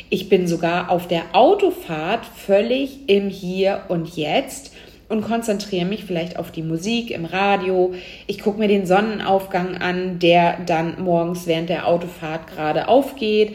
Ich 0.08 0.30
bin 0.30 0.46
sogar 0.46 0.90
auf 0.90 1.06
der 1.06 1.22
Autofahrt 1.34 2.24
völlig 2.24 3.08
im 3.08 3.28
Hier 3.28 3.82
und 3.88 4.16
Jetzt 4.16 4.73
und 5.14 5.22
konzentriere 5.22 5.86
mich 5.86 6.04
vielleicht 6.04 6.36
auf 6.36 6.50
die 6.50 6.62
Musik 6.62 7.12
im 7.12 7.24
Radio. 7.24 7.94
Ich 8.26 8.40
gucke 8.40 8.58
mir 8.58 8.66
den 8.66 8.84
Sonnenaufgang 8.84 9.76
an, 9.76 10.18
der 10.18 10.58
dann 10.66 11.00
morgens 11.02 11.46
während 11.46 11.68
der 11.68 11.86
Autofahrt 11.86 12.48
gerade 12.48 12.88
aufgeht. 12.88 13.54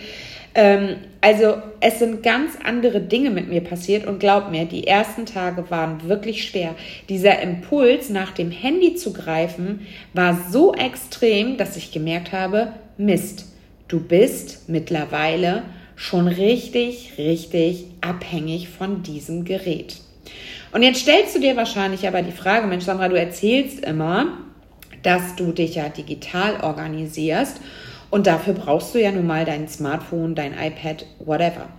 Ähm, 0.55 0.95
also 1.19 1.57
es 1.81 1.99
sind 1.99 2.23
ganz 2.23 2.53
andere 2.63 3.01
Dinge 3.01 3.29
mit 3.29 3.49
mir 3.49 3.59
passiert 3.59 4.07
und 4.07 4.19
glaub 4.19 4.51
mir, 4.51 4.63
die 4.63 4.87
ersten 4.87 5.25
Tage 5.25 5.69
waren 5.69 6.07
wirklich 6.07 6.47
schwer. 6.47 6.75
Dieser 7.09 7.41
Impuls, 7.41 8.09
nach 8.09 8.31
dem 8.31 8.51
Handy 8.51 8.95
zu 8.95 9.11
greifen, 9.11 9.85
war 10.13 10.39
so 10.49 10.73
extrem, 10.73 11.57
dass 11.57 11.75
ich 11.75 11.91
gemerkt 11.91 12.31
habe, 12.31 12.71
Mist, 12.97 13.47
du 13.89 13.99
bist 13.99 14.69
mittlerweile 14.69 15.63
schon 15.97 16.29
richtig, 16.29 17.15
richtig 17.17 17.87
abhängig 17.99 18.69
von 18.69 19.03
diesem 19.03 19.43
Gerät. 19.43 19.97
Und 20.71 20.83
jetzt 20.83 21.01
stellst 21.01 21.35
du 21.35 21.39
dir 21.39 21.55
wahrscheinlich 21.55 22.07
aber 22.07 22.21
die 22.21 22.31
Frage, 22.31 22.67
Mensch, 22.67 22.85
Sandra, 22.85 23.07
du 23.07 23.19
erzählst 23.19 23.83
immer, 23.83 24.37
dass 25.03 25.35
du 25.35 25.51
dich 25.51 25.75
ja 25.75 25.89
digital 25.89 26.61
organisierst 26.61 27.59
und 28.11 28.27
dafür 28.27 28.53
brauchst 28.53 28.93
du 28.93 29.01
ja 29.01 29.11
nun 29.11 29.27
mal 29.27 29.45
dein 29.45 29.67
Smartphone, 29.67 30.35
dein 30.35 30.53
iPad, 30.53 31.05
whatever. 31.19 31.69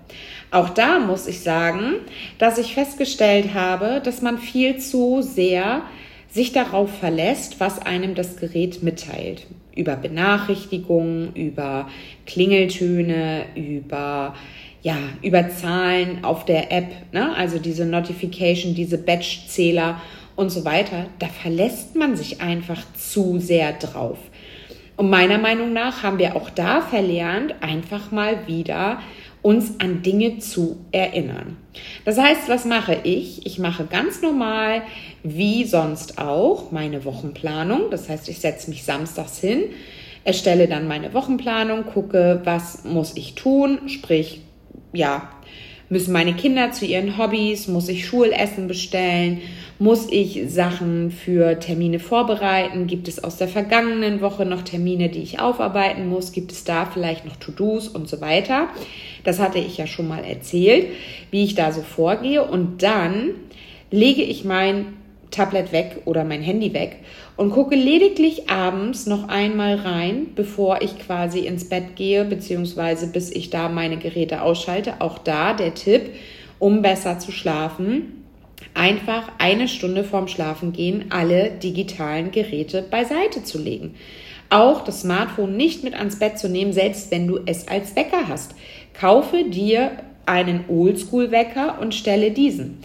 Auch 0.51 0.71
da 0.71 0.99
muss 0.99 1.27
ich 1.27 1.41
sagen, 1.41 1.97
dass 2.39 2.59
ich 2.59 2.75
festgestellt 2.75 3.55
habe, 3.55 4.01
dass 4.03 4.23
man 4.23 4.39
viel 4.39 4.79
zu 4.79 5.23
sehr 5.23 5.83
sich 6.29 6.53
darauf 6.53 6.97
verlässt, 6.99 7.59
was 7.59 7.81
einem 7.81 8.15
das 8.15 8.37
Gerät 8.37 8.83
mitteilt. 8.83 9.47
Über 9.75 9.97
Benachrichtigungen, 9.97 11.35
über 11.35 11.89
Klingeltöne, 12.27 13.45
über 13.55 14.35
ja, 14.83 14.97
über 15.23 15.51
Zahlen 15.51 16.25
auf 16.25 16.45
der 16.45 16.73
App, 16.73 16.91
ne? 17.13 17.35
also 17.37 17.59
diese 17.59 17.85
Notification, 17.85 18.75
diese 18.75 18.99
Batch-Zähler 18.99 20.01
und 20.37 20.51
so 20.51 20.65
weiter, 20.65 21.07
da 21.19 21.27
verlässt 21.27 21.97
man 21.97 22.17
sich 22.17 22.41
einfach 22.41 22.81
zu 22.95 23.39
sehr 23.39 23.73
drauf. 23.75 24.19
Und 24.97 25.11
meiner 25.11 25.39
Meinung 25.39 25.73
nach 25.73 26.03
haben 26.03 26.19
wir 26.19 26.37
auch 26.37 26.51
da 26.51 26.81
verlernt, 26.81 27.55
einfach 27.63 28.11
mal 28.11 28.47
wieder 28.47 29.01
uns 29.43 29.81
an 29.81 30.03
Dinge 30.03 30.39
zu 30.39 30.85
erinnern. 30.93 31.57
Das 32.05 32.19
heißt, 32.19 32.49
was 32.49 32.67
mache 32.67 32.99
ich? 33.05 33.47
Ich 33.47 33.59
mache 33.59 33.85
ganz 33.85 34.21
normal, 34.21 34.83
wie 35.23 35.65
sonst 35.65 36.19
auch, 36.19 36.71
meine 36.71 37.05
Wochenplanung. 37.05 37.91
Das 37.91 38.09
heißt, 38.09 38.29
ich 38.29 38.41
setze 38.41 38.69
mich 38.69 38.85
samstags 38.85 39.39
hin, 39.39 39.65
erstelle 40.25 40.69
dann 40.69 40.87
meine 40.87 41.15
Wochenplanung, 41.15 41.85
gucke, 41.85 42.43
was 42.45 42.85
muss 42.85 43.17
ich 43.17 43.35
tun, 43.35 43.89
sprich, 43.89 44.43
ja, 44.93 45.29
müssen 45.91 46.13
meine 46.13 46.35
Kinder 46.35 46.71
zu 46.71 46.87
ihren 46.87 47.19
Hobbys, 47.19 47.67
muss 47.67 47.89
ich 47.89 48.07
Schulessen 48.07 48.69
bestellen, 48.69 49.41
muss 49.81 50.09
ich 50.11 50.43
Sachen 50.47 51.11
für 51.11 51.59
Termine 51.59 51.99
vorbereiten, 51.99 52.87
gibt 52.87 53.09
es 53.09 53.23
aus 53.23 53.39
der 53.39 53.49
vergangenen 53.49 54.21
Woche 54.21 54.47
noch 54.47 54.63
Termine, 54.63 55.09
die 55.09 55.23
ich 55.23 55.41
aufarbeiten 55.41 56.09
muss, 56.09 56.33
gibt 56.33 56.53
es 56.53 56.65
da 56.65 56.87
vielleicht 56.87 57.25
noch 57.25 57.37
To-Dos 57.37 57.89
und 57.89 58.09
so 58.09 58.21
weiter. 58.21 58.69
Das 59.25 59.41
hatte 59.41 59.59
ich 59.59 59.79
ja 59.79 59.87
schon 59.87 60.07
mal 60.07 60.25
erzählt, 60.25 60.87
wie 61.31 61.45
ich 61.45 61.57
da 61.57 61.73
so 61.73 61.83
vorgehe 61.83 62.45
und 62.45 62.83
dann 62.83 63.31
lege 63.91 64.23
ich 64.23 64.45
mein 64.45 64.87
Tablet 65.31 65.73
weg 65.73 66.03
oder 66.05 66.25
mein 66.25 66.43
Handy 66.43 66.73
weg 66.73 66.99
und 67.41 67.53
gucke 67.53 67.75
lediglich 67.75 68.51
abends 68.51 69.07
noch 69.07 69.29
einmal 69.29 69.77
rein, 69.77 70.27
bevor 70.35 70.83
ich 70.83 70.99
quasi 70.99 71.39
ins 71.47 71.67
Bett 71.71 71.97
gehe, 71.97 72.27
beziehungsweise 72.27 73.07
bis 73.07 73.31
ich 73.31 73.49
da 73.49 73.71
meine 73.71 73.97
Geräte 73.97 74.43
ausschalte. 74.43 75.01
Auch 75.01 75.17
da 75.17 75.55
der 75.55 75.73
Tipp, 75.73 76.11
um 76.59 76.83
besser 76.83 77.19
zu 77.19 77.33
schlafen, 77.33 78.27
einfach 78.75 79.33
eine 79.39 79.69
Stunde 79.69 80.05
vorm 80.05 80.29
Schlafengehen 80.29 81.07
alle 81.09 81.51
digitalen 81.51 82.31
Geräte 82.31 82.83
beiseite 82.83 83.43
zu 83.43 83.57
legen. 83.57 83.95
Auch 84.51 84.85
das 84.85 85.01
Smartphone 85.01 85.57
nicht 85.57 85.83
mit 85.83 85.95
ans 85.95 86.19
Bett 86.19 86.39
zu 86.39 86.51
nehmen, 86.51 86.75
selbst 86.75 87.11
wenn 87.11 87.27
du 87.27 87.39
es 87.47 87.69
als 87.69 87.97
Wecker 87.97 88.29
hast. 88.29 88.55
Kaufe 88.93 89.45
dir 89.45 89.93
einen 90.27 90.67
Oldschool-Wecker 90.69 91.79
und 91.81 91.95
stelle 91.95 92.33
diesen. 92.33 92.83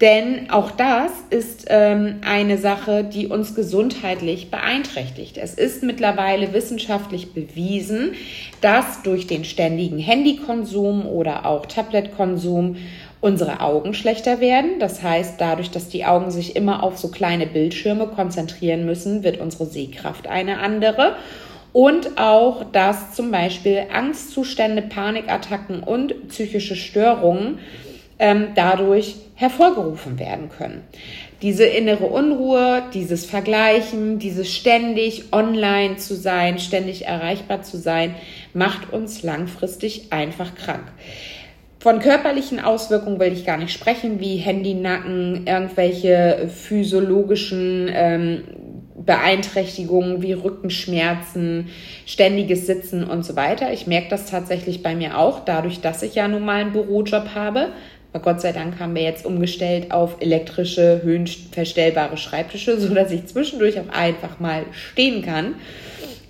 Denn 0.00 0.50
auch 0.50 0.70
das 0.72 1.10
ist 1.30 1.66
ähm, 1.70 2.16
eine 2.22 2.58
Sache, 2.58 3.02
die 3.02 3.28
uns 3.28 3.54
gesundheitlich 3.54 4.50
beeinträchtigt. 4.50 5.38
Es 5.38 5.54
ist 5.54 5.82
mittlerweile 5.82 6.52
wissenschaftlich 6.52 7.32
bewiesen, 7.32 8.12
dass 8.60 9.02
durch 9.02 9.26
den 9.26 9.44
ständigen 9.44 9.98
Handykonsum 9.98 11.06
oder 11.06 11.46
auch 11.46 11.64
Tabletkonsum 11.64 12.76
unsere 13.22 13.60
Augen 13.60 13.94
schlechter 13.94 14.40
werden. 14.40 14.78
Das 14.80 15.02
heißt, 15.02 15.40
dadurch, 15.40 15.70
dass 15.70 15.88
die 15.88 16.04
Augen 16.04 16.30
sich 16.30 16.56
immer 16.56 16.82
auf 16.82 16.98
so 16.98 17.08
kleine 17.08 17.46
Bildschirme 17.46 18.06
konzentrieren 18.06 18.84
müssen, 18.84 19.24
wird 19.24 19.40
unsere 19.40 19.64
Sehkraft 19.64 20.26
eine 20.26 20.58
andere. 20.58 21.16
Und 21.72 22.18
auch, 22.18 22.64
dass 22.70 23.14
zum 23.14 23.30
Beispiel 23.30 23.84
Angstzustände, 23.92 24.82
Panikattacken 24.82 25.82
und 25.82 26.28
psychische 26.28 26.76
Störungen 26.76 27.58
ähm, 28.18 28.48
dadurch 28.54 29.16
hervorgerufen 29.36 30.18
werden 30.18 30.48
können. 30.48 30.82
Diese 31.42 31.64
innere 31.64 32.06
Unruhe, 32.06 32.82
dieses 32.94 33.26
Vergleichen, 33.26 34.18
dieses 34.18 34.52
ständig 34.52 35.32
online 35.32 35.96
zu 35.96 36.16
sein, 36.16 36.58
ständig 36.58 37.06
erreichbar 37.06 37.62
zu 37.62 37.76
sein, 37.76 38.14
macht 38.54 38.92
uns 38.92 39.22
langfristig 39.22 40.12
einfach 40.12 40.54
krank. 40.54 40.84
Von 41.78 42.00
körperlichen 42.00 42.58
Auswirkungen 42.58 43.20
will 43.20 43.32
ich 43.32 43.44
gar 43.44 43.58
nicht 43.58 43.72
sprechen, 43.72 44.18
wie 44.18 44.36
Handynacken, 44.36 45.46
irgendwelche 45.46 46.48
physiologischen 46.48 47.88
ähm, 47.92 48.42
Beeinträchtigungen 48.96 50.22
wie 50.22 50.32
Rückenschmerzen, 50.32 51.68
ständiges 52.06 52.66
Sitzen 52.66 53.04
und 53.04 53.24
so 53.24 53.36
weiter. 53.36 53.72
Ich 53.72 53.86
merke 53.86 54.08
das 54.08 54.28
tatsächlich 54.28 54.82
bei 54.82 54.96
mir 54.96 55.18
auch, 55.18 55.44
dadurch, 55.44 55.80
dass 55.80 56.02
ich 56.02 56.14
ja 56.14 56.26
nun 56.26 56.44
mal 56.44 56.62
einen 56.62 56.72
Bürojob 56.72 57.34
habe, 57.34 57.68
aber 58.16 58.32
Gott 58.32 58.40
sei 58.40 58.52
Dank 58.52 58.80
haben 58.80 58.94
wir 58.94 59.02
jetzt 59.02 59.26
umgestellt 59.26 59.90
auf 59.90 60.16
elektrische, 60.20 61.02
höhenverstellbare 61.02 62.16
Schreibtische, 62.16 62.80
so 62.80 62.94
dass 62.94 63.10
ich 63.10 63.26
zwischendurch 63.26 63.78
auch 63.78 63.88
einfach 63.88 64.40
mal 64.40 64.64
stehen 64.72 65.22
kann. 65.22 65.56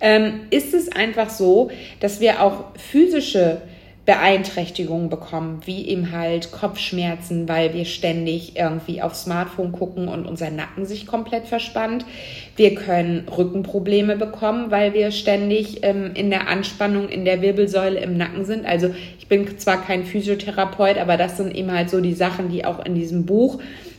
Ähm, 0.01 0.41
ist 0.51 0.75
es 0.75 0.91
einfach 0.91 1.31
so, 1.31 1.71
dass 2.01 2.21
wir 2.21 2.43
auch 2.43 2.65
physische 2.77 3.63
Beeinträchtigungen 4.07 5.11
bekommen, 5.11 5.63
wie 5.65 5.89
eben 5.89 6.13
halt 6.13 6.53
Kopfschmerzen, 6.53 7.49
weil 7.49 7.75
wir 7.75 7.85
ständig 7.85 8.57
irgendwie 8.57 9.03
aufs 9.03 9.25
Smartphone 9.25 9.73
gucken 9.73 10.07
und 10.07 10.27
unser 10.27 10.51
Nacken 10.51 10.87
sich 10.87 11.09
komplett 11.09 11.47
verspannt. 11.49 12.07
Wir 12.55 12.77
können 12.77 13.29
Rückenprobleme 13.29 14.17
bekommen, 14.17 14.71
weil 14.71 14.95
wir 14.95 15.11
ständig 15.11 15.81
ähm, 15.83 16.13
in 16.15 16.31
der 16.31 16.47
Anspannung 16.47 17.09
in 17.09 17.25
der 17.25 17.43
Wirbelsäule 17.43 17.99
im 17.99 18.17
Nacken 18.17 18.45
sind. 18.45 18.65
Also 18.65 18.95
ich 19.19 19.27
bin 19.27 19.59
zwar 19.59 19.85
kein 19.85 20.05
Physiotherapeut, 20.05 20.99
aber 20.99 21.17
das 21.17 21.37
sind 21.37 21.53
eben 21.53 21.73
halt 21.73 21.91
so 21.91 22.01
die 22.01 22.15
Sachen, 22.15 22.49
die 22.49 22.65
auch 22.65 22.87
in 22.87 22.95
diesem 22.95 23.27
Buch 23.27 23.59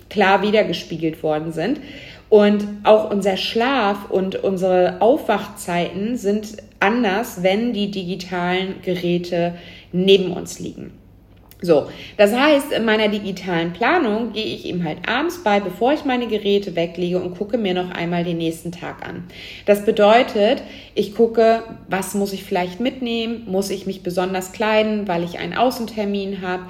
klar 0.09 0.41
wiedergespiegelt 0.41 1.21
worden 1.21 1.51
sind. 1.51 1.81
Und 2.29 2.65
auch 2.83 3.09
unser 3.09 3.35
Schlaf 3.35 4.09
und 4.09 4.41
unsere 4.41 5.01
Aufwachzeiten 5.01 6.17
sind 6.17 6.57
anders, 6.79 7.43
wenn 7.43 7.73
die 7.73 7.91
digitalen 7.91 8.81
Geräte 8.81 9.55
neben 9.91 10.31
uns 10.31 10.59
liegen. 10.59 10.91
So, 11.59 11.87
das 12.17 12.35
heißt, 12.35 12.71
in 12.71 12.85
meiner 12.85 13.07
digitalen 13.07 13.73
Planung 13.73 14.31
gehe 14.31 14.45
ich 14.45 14.65
eben 14.67 14.83
halt 14.83 15.09
abends 15.09 15.43
bei, 15.43 15.59
bevor 15.59 15.91
ich 15.91 16.05
meine 16.05 16.27
Geräte 16.27 16.75
weglege 16.75 17.19
und 17.19 17.35
gucke 17.35 17.57
mir 17.57 17.73
noch 17.73 17.89
einmal 17.89 18.23
den 18.23 18.37
nächsten 18.37 18.71
Tag 18.71 19.03
an. 19.07 19.23
Das 19.65 19.83
bedeutet, 19.83 20.61
ich 20.93 21.15
gucke, 21.15 21.63
was 21.89 22.13
muss 22.13 22.31
ich 22.31 22.43
vielleicht 22.43 22.79
mitnehmen? 22.79 23.45
Muss 23.47 23.71
ich 23.71 23.87
mich 23.87 24.03
besonders 24.03 24.51
kleiden, 24.51 25.07
weil 25.07 25.23
ich 25.23 25.39
einen 25.39 25.57
Außentermin 25.57 26.43
habe? 26.43 26.63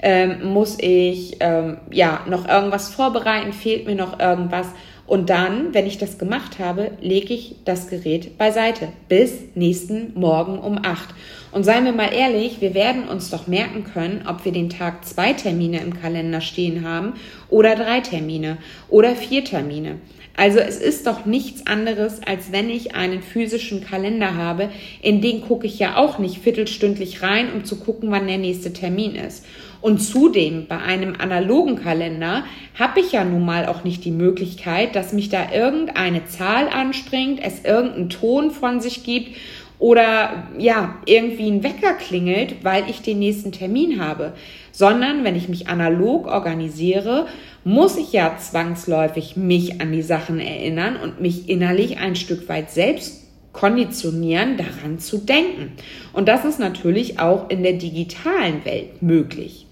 Ähm, 0.00 0.54
muss 0.54 0.78
ich 0.80 1.36
ähm, 1.40 1.76
ja 1.92 2.24
noch 2.26 2.48
irgendwas 2.48 2.88
vorbereiten? 2.88 3.52
Fehlt 3.52 3.84
mir 3.84 3.94
noch 3.94 4.18
irgendwas? 4.20 4.68
Und 5.06 5.28
dann, 5.28 5.74
wenn 5.74 5.86
ich 5.86 5.98
das 5.98 6.16
gemacht 6.16 6.58
habe, 6.58 6.92
lege 7.02 7.34
ich 7.34 7.56
das 7.66 7.88
Gerät 7.88 8.38
beiseite 8.38 8.88
bis 9.08 9.34
nächsten 9.54 10.18
Morgen 10.18 10.58
um 10.58 10.78
acht. 10.82 11.14
Und 11.52 11.64
seien 11.64 11.84
wir 11.84 11.92
mal 11.92 12.12
ehrlich, 12.12 12.60
wir 12.60 12.74
werden 12.74 13.08
uns 13.08 13.30
doch 13.30 13.46
merken 13.46 13.84
können, 13.84 14.24
ob 14.28 14.44
wir 14.44 14.52
den 14.52 14.70
Tag 14.70 15.04
zwei 15.04 15.32
Termine 15.32 15.80
im 15.80 16.00
Kalender 16.00 16.40
stehen 16.40 16.86
haben 16.86 17.14
oder 17.48 17.74
drei 17.74 18.00
Termine 18.00 18.58
oder 18.88 19.16
vier 19.16 19.44
Termine. 19.44 19.96
Also 20.36 20.60
es 20.60 20.78
ist 20.78 21.06
doch 21.06 21.26
nichts 21.26 21.66
anderes, 21.66 22.22
als 22.24 22.52
wenn 22.52 22.70
ich 22.70 22.94
einen 22.94 23.20
physischen 23.20 23.84
Kalender 23.84 24.36
habe, 24.36 24.70
in 25.02 25.20
den 25.20 25.42
gucke 25.42 25.66
ich 25.66 25.78
ja 25.78 25.96
auch 25.96 26.18
nicht 26.18 26.38
viertelstündlich 26.38 27.22
rein, 27.22 27.52
um 27.52 27.64
zu 27.64 27.76
gucken, 27.76 28.10
wann 28.10 28.28
der 28.28 28.38
nächste 28.38 28.72
Termin 28.72 29.16
ist. 29.16 29.44
Und 29.80 29.98
zudem 29.98 30.66
bei 30.66 30.78
einem 30.78 31.14
analogen 31.18 31.76
Kalender 31.76 32.44
habe 32.78 33.00
ich 33.00 33.12
ja 33.12 33.24
nun 33.24 33.44
mal 33.44 33.66
auch 33.66 33.82
nicht 33.82 34.04
die 34.04 34.10
Möglichkeit, 34.10 34.94
dass 34.94 35.12
mich 35.12 35.30
da 35.30 35.52
irgendeine 35.52 36.26
Zahl 36.26 36.68
anspringt, 36.68 37.40
es 37.42 37.64
irgendeinen 37.64 38.10
Ton 38.10 38.50
von 38.50 38.80
sich 38.80 39.04
gibt 39.04 39.36
oder 39.80 40.44
ja, 40.58 40.98
irgendwie 41.06 41.50
ein 41.50 41.64
Wecker 41.64 41.94
klingelt, 41.94 42.62
weil 42.62 42.88
ich 42.88 43.00
den 43.00 43.18
nächsten 43.18 43.50
Termin 43.50 44.00
habe, 44.00 44.34
sondern 44.70 45.24
wenn 45.24 45.34
ich 45.34 45.48
mich 45.48 45.68
analog 45.68 46.26
organisiere, 46.26 47.26
muss 47.64 47.96
ich 47.96 48.12
ja 48.12 48.36
zwangsläufig 48.38 49.36
mich 49.36 49.80
an 49.80 49.90
die 49.90 50.02
Sachen 50.02 50.38
erinnern 50.38 50.96
und 51.02 51.20
mich 51.20 51.48
innerlich 51.48 51.98
ein 51.98 52.14
Stück 52.14 52.48
weit 52.48 52.70
selbst 52.70 53.26
konditionieren, 53.52 54.58
daran 54.58 54.98
zu 54.98 55.18
denken. 55.18 55.72
Und 56.12 56.28
das 56.28 56.44
ist 56.44 56.60
natürlich 56.60 57.18
auch 57.18 57.48
in 57.48 57.62
der 57.62 57.72
digitalen 57.72 58.64
Welt 58.66 59.02
möglich. 59.02 59.66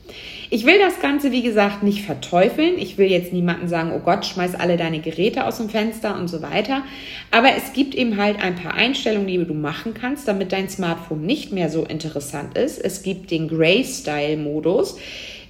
Ich 0.51 0.65
will 0.65 0.79
das 0.79 1.01
Ganze, 1.01 1.31
wie 1.31 1.43
gesagt, 1.43 1.83
nicht 1.83 2.07
verteufeln. 2.07 2.79
Ich 2.79 2.97
will 2.97 3.11
jetzt 3.11 3.35
niemanden 3.35 3.69
sagen, 3.69 3.93
oh 3.95 3.99
Gott, 3.99 4.25
schmeiß 4.25 4.55
alle 4.55 4.79
deine 4.79 5.01
Geräte 5.01 5.45
aus 5.45 5.59
dem 5.59 5.69
Fenster 5.69 6.19
und 6.19 6.29
so 6.29 6.41
weiter. 6.41 6.85
Aber 7.31 7.49
es 7.55 7.75
gibt 7.75 7.95
eben 7.95 8.17
halt 8.17 8.41
ein 8.43 8.55
paar 8.55 8.73
Einstellungen, 8.73 9.27
die 9.27 9.45
du 9.45 9.53
machen 9.53 9.93
kannst, 9.93 10.27
damit 10.27 10.53
dein 10.53 10.71
Smartphone 10.71 11.27
nicht 11.27 11.53
mehr 11.53 11.69
so 11.69 11.85
interessant 11.85 12.57
ist. 12.57 12.79
Es 12.79 13.03
gibt 13.03 13.31
den 13.31 13.49
Grayscale-Modus 13.49 14.97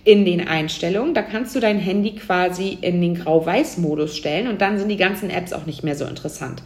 in 0.03 0.25
den 0.25 0.49
Einstellungen. 0.49 1.15
Da 1.15 1.23
kannst 1.23 1.55
du 1.55 1.61
dein 1.61 1.79
Handy 1.79 2.17
quasi 2.17 2.77
in 2.81 3.01
den 3.01 3.15
Grau-Weiß-Modus 3.15 4.17
stellen 4.17 4.49
und 4.49 4.61
dann 4.61 4.81
sind 4.81 4.89
die 4.89 4.97
ganzen 4.97 5.31
Apps 5.31 5.53
auch 5.53 5.67
nicht 5.67 5.85
mehr 5.85 5.95
so 5.95 6.07
interessant. 6.07 6.61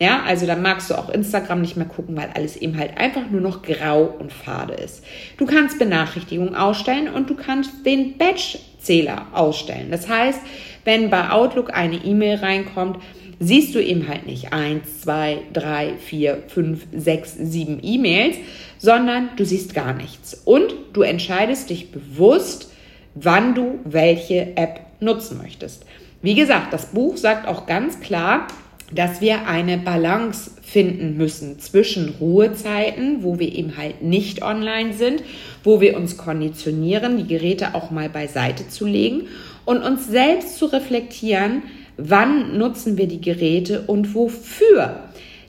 Ja, 0.00 0.22
also 0.22 0.46
dann 0.46 0.62
magst 0.62 0.88
du 0.88 0.94
auch 0.94 1.10
Instagram 1.10 1.60
nicht 1.60 1.76
mehr 1.76 1.86
gucken, 1.86 2.16
weil 2.16 2.30
alles 2.34 2.56
eben 2.56 2.78
halt 2.78 2.96
einfach 2.96 3.30
nur 3.30 3.42
noch 3.42 3.60
grau 3.60 4.04
und 4.18 4.32
fade 4.32 4.72
ist. 4.72 5.04
Du 5.36 5.44
kannst 5.44 5.78
Benachrichtigungen 5.78 6.54
ausstellen 6.54 7.08
und 7.08 7.28
du 7.28 7.34
kannst 7.34 7.84
den 7.84 8.16
Batch-Zähler 8.16 9.26
ausstellen. 9.34 9.90
Das 9.90 10.08
heißt, 10.08 10.40
wenn 10.86 11.10
bei 11.10 11.28
Outlook 11.28 11.74
eine 11.74 11.96
E-Mail 11.96 12.36
reinkommt, 12.36 12.96
siehst 13.40 13.74
du 13.74 13.78
eben 13.78 14.08
halt 14.08 14.24
nicht 14.26 14.54
eins, 14.54 15.02
zwei, 15.02 15.42
drei, 15.52 15.94
vier, 15.98 16.44
fünf, 16.48 16.86
sechs, 16.96 17.34
sieben 17.34 17.80
E-Mails, 17.82 18.36
sondern 18.78 19.28
du 19.36 19.44
siehst 19.44 19.74
gar 19.74 19.92
nichts. 19.92 20.32
Und 20.46 20.74
du 20.94 21.02
entscheidest 21.02 21.68
dich 21.68 21.92
bewusst, 21.92 22.72
wann 23.14 23.54
du 23.54 23.80
welche 23.84 24.56
App 24.56 24.80
nutzen 25.00 25.36
möchtest. 25.36 25.84
Wie 26.22 26.34
gesagt, 26.34 26.72
das 26.72 26.86
Buch 26.86 27.18
sagt 27.18 27.46
auch 27.46 27.66
ganz 27.66 28.00
klar, 28.00 28.46
dass 28.92 29.20
wir 29.20 29.46
eine 29.46 29.78
Balance 29.78 30.50
finden 30.62 31.16
müssen 31.16 31.58
zwischen 31.58 32.14
Ruhezeiten, 32.20 33.22
wo 33.22 33.38
wir 33.38 33.52
eben 33.52 33.76
halt 33.76 34.02
nicht 34.02 34.42
online 34.42 34.92
sind, 34.92 35.22
wo 35.64 35.80
wir 35.80 35.96
uns 35.96 36.16
konditionieren, 36.16 37.16
die 37.16 37.26
Geräte 37.26 37.74
auch 37.74 37.90
mal 37.90 38.08
beiseite 38.08 38.68
zu 38.68 38.86
legen 38.86 39.22
und 39.64 39.82
uns 39.82 40.08
selbst 40.08 40.58
zu 40.58 40.66
reflektieren, 40.66 41.62
wann 41.96 42.58
nutzen 42.58 42.96
wir 42.96 43.06
die 43.06 43.20
Geräte 43.20 43.82
und 43.82 44.14
wofür. 44.14 45.00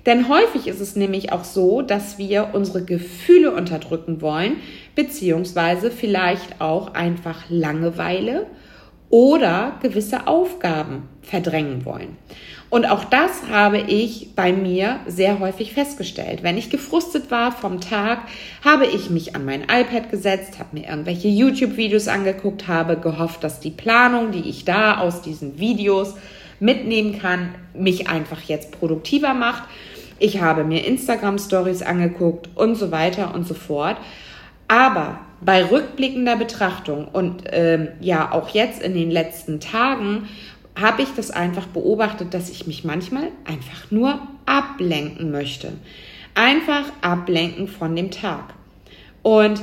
Denn 0.05 0.29
häufig 0.29 0.67
ist 0.67 0.79
es 0.79 0.95
nämlich 0.95 1.31
auch 1.31 1.43
so, 1.43 1.81
dass 1.81 2.17
wir 2.17 2.49
unsere 2.53 2.83
Gefühle 2.83 3.51
unterdrücken 3.51 4.21
wollen, 4.21 4.57
beziehungsweise 4.95 5.91
vielleicht 5.91 6.59
auch 6.59 6.93
einfach 6.93 7.43
Langeweile 7.49 8.47
oder 9.09 9.77
gewisse 9.81 10.25
Aufgaben 10.27 11.03
verdrängen 11.21 11.85
wollen. 11.85 12.17
Und 12.71 12.85
auch 12.85 13.03
das 13.03 13.49
habe 13.51 13.79
ich 13.79 14.29
bei 14.33 14.53
mir 14.53 15.01
sehr 15.05 15.39
häufig 15.39 15.73
festgestellt. 15.73 16.41
Wenn 16.41 16.57
ich 16.57 16.69
gefrustet 16.69 17.29
war 17.29 17.51
vom 17.51 17.81
Tag, 17.81 18.19
habe 18.63 18.85
ich 18.85 19.09
mich 19.09 19.35
an 19.35 19.43
mein 19.43 19.63
iPad 19.63 20.09
gesetzt, 20.09 20.57
habe 20.57 20.79
mir 20.79 20.87
irgendwelche 20.87 21.27
YouTube-Videos 21.27 22.07
angeguckt, 22.07 22.69
habe 22.69 22.95
gehofft, 22.95 23.43
dass 23.43 23.59
die 23.59 23.71
Planung, 23.71 24.31
die 24.31 24.49
ich 24.49 24.63
da 24.63 24.99
aus 24.99 25.21
diesen 25.21 25.59
Videos 25.59 26.15
mitnehmen 26.61 27.19
kann, 27.19 27.53
mich 27.73 28.07
einfach 28.07 28.41
jetzt 28.43 28.71
produktiver 28.71 29.33
macht. 29.33 29.63
Ich 30.17 30.39
habe 30.39 30.63
mir 30.63 30.87
Instagram-Stories 30.87 31.81
angeguckt 31.81 32.49
und 32.55 32.75
so 32.75 32.89
weiter 32.89 33.35
und 33.35 33.45
so 33.45 33.53
fort. 33.53 33.97
Aber 34.69 35.19
bei 35.41 35.69
rückblickender 35.69 36.37
Betrachtung 36.37 37.07
und 37.07 37.43
ähm, 37.51 37.89
ja 37.99 38.31
auch 38.31 38.49
jetzt 38.49 38.81
in 38.81 38.93
den 38.93 39.11
letzten 39.11 39.59
Tagen 39.59 40.29
habe 40.81 41.03
ich 41.03 41.09
das 41.15 41.31
einfach 41.31 41.67
beobachtet, 41.67 42.33
dass 42.33 42.49
ich 42.49 42.67
mich 42.67 42.83
manchmal 42.83 43.29
einfach 43.45 43.91
nur 43.91 44.19
ablenken 44.45 45.31
möchte. 45.31 45.73
Einfach 46.35 46.85
ablenken 47.01 47.67
von 47.67 47.95
dem 47.95 48.11
Tag. 48.11 48.53
Und 49.21 49.61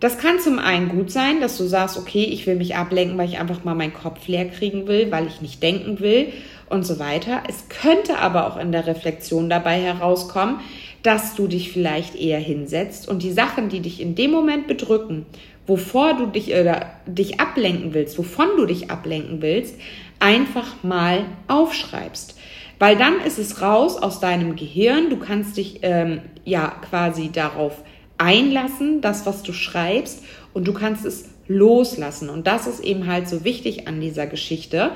das 0.00 0.16
kann 0.16 0.40
zum 0.40 0.58
einen 0.58 0.88
gut 0.88 1.10
sein, 1.10 1.40
dass 1.40 1.58
du 1.58 1.64
sagst, 1.64 1.98
okay, 1.98 2.24
ich 2.24 2.46
will 2.46 2.56
mich 2.56 2.74
ablenken, 2.74 3.18
weil 3.18 3.28
ich 3.28 3.38
einfach 3.38 3.64
mal 3.64 3.74
meinen 3.74 3.92
Kopf 3.92 4.26
leer 4.28 4.46
kriegen 4.46 4.86
will, 4.86 5.10
weil 5.10 5.26
ich 5.26 5.42
nicht 5.42 5.62
denken 5.62 6.00
will 6.00 6.32
und 6.70 6.86
so 6.86 6.98
weiter. 6.98 7.42
Es 7.48 7.68
könnte 7.68 8.18
aber 8.18 8.46
auch 8.46 8.56
in 8.56 8.72
der 8.72 8.86
Reflexion 8.86 9.50
dabei 9.50 9.78
herauskommen, 9.78 10.60
dass 11.02 11.34
du 11.34 11.48
dich 11.48 11.70
vielleicht 11.70 12.14
eher 12.14 12.38
hinsetzt 12.38 13.08
und 13.08 13.22
die 13.22 13.32
Sachen, 13.32 13.68
die 13.68 13.80
dich 13.80 14.00
in 14.00 14.14
dem 14.14 14.30
Moment 14.30 14.66
bedrücken, 14.66 15.26
wovor 15.66 16.14
du 16.14 16.26
dich 16.26 16.52
oder 16.52 16.92
dich 17.06 17.40
ablenken 17.40 17.94
willst, 17.94 18.18
wovon 18.18 18.48
du 18.56 18.66
dich 18.66 18.90
ablenken 18.90 19.42
willst, 19.42 19.76
einfach 20.18 20.82
mal 20.82 21.24
aufschreibst. 21.48 22.36
Weil 22.78 22.96
dann 22.96 23.20
ist 23.20 23.38
es 23.38 23.60
raus 23.60 23.96
aus 23.96 24.20
deinem 24.20 24.56
Gehirn. 24.56 25.10
Du 25.10 25.18
kannst 25.18 25.56
dich 25.56 25.80
ähm, 25.82 26.22
ja 26.44 26.68
quasi 26.88 27.30
darauf 27.30 27.82
einlassen, 28.16 29.00
das, 29.00 29.26
was 29.26 29.42
du 29.42 29.52
schreibst, 29.52 30.24
und 30.52 30.66
du 30.66 30.72
kannst 30.72 31.04
es 31.04 31.28
loslassen. 31.46 32.28
Und 32.28 32.46
das 32.46 32.66
ist 32.66 32.80
eben 32.80 33.06
halt 33.06 33.28
so 33.28 33.44
wichtig 33.44 33.86
an 33.86 34.00
dieser 34.00 34.26
Geschichte, 34.26 34.92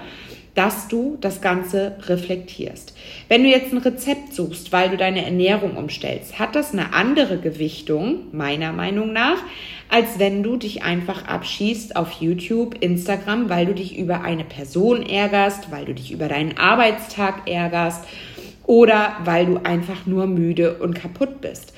dass 0.55 0.89
du 0.89 1.19
das 1.21 1.41
Ganze 1.41 1.97
reflektierst. 2.07 2.95
Wenn 3.29 3.43
du 3.43 3.49
jetzt 3.49 3.73
ein 3.73 3.79
Rezept 3.79 4.35
suchst, 4.35 4.73
weil 4.73 4.91
du 4.91 4.97
deine 4.97 5.25
Ernährung 5.25 5.77
umstellst, 5.77 6.39
hat 6.39 6.55
das 6.55 6.73
eine 6.73 6.93
andere 6.93 7.39
Gewichtung, 7.39 8.29
meiner 8.33 8.73
Meinung 8.73 9.13
nach, 9.13 9.39
als 9.91 10.19
wenn 10.19 10.43
du 10.43 10.57
dich 10.57 10.83
einfach 10.83 11.27
abschießt 11.27 11.97
auf 11.97 12.13
YouTube, 12.21 12.77
Instagram, 12.81 13.49
weil 13.49 13.67
du 13.67 13.75
dich 13.75 13.99
über 13.99 14.23
eine 14.23 14.45
Person 14.45 15.03
ärgerst, 15.03 15.71
weil 15.71 15.85
du 15.85 15.95
dich 15.95 16.13
über 16.13 16.29
deinen 16.29 16.57
Arbeitstag 16.57 17.49
ärgerst 17.49 18.05
oder 18.67 19.17
weil 19.25 19.47
du 19.47 19.57
einfach 19.59 20.07
nur 20.07 20.27
müde 20.27 20.75
und 20.75 20.95
kaputt 20.95 21.41
bist. 21.41 21.75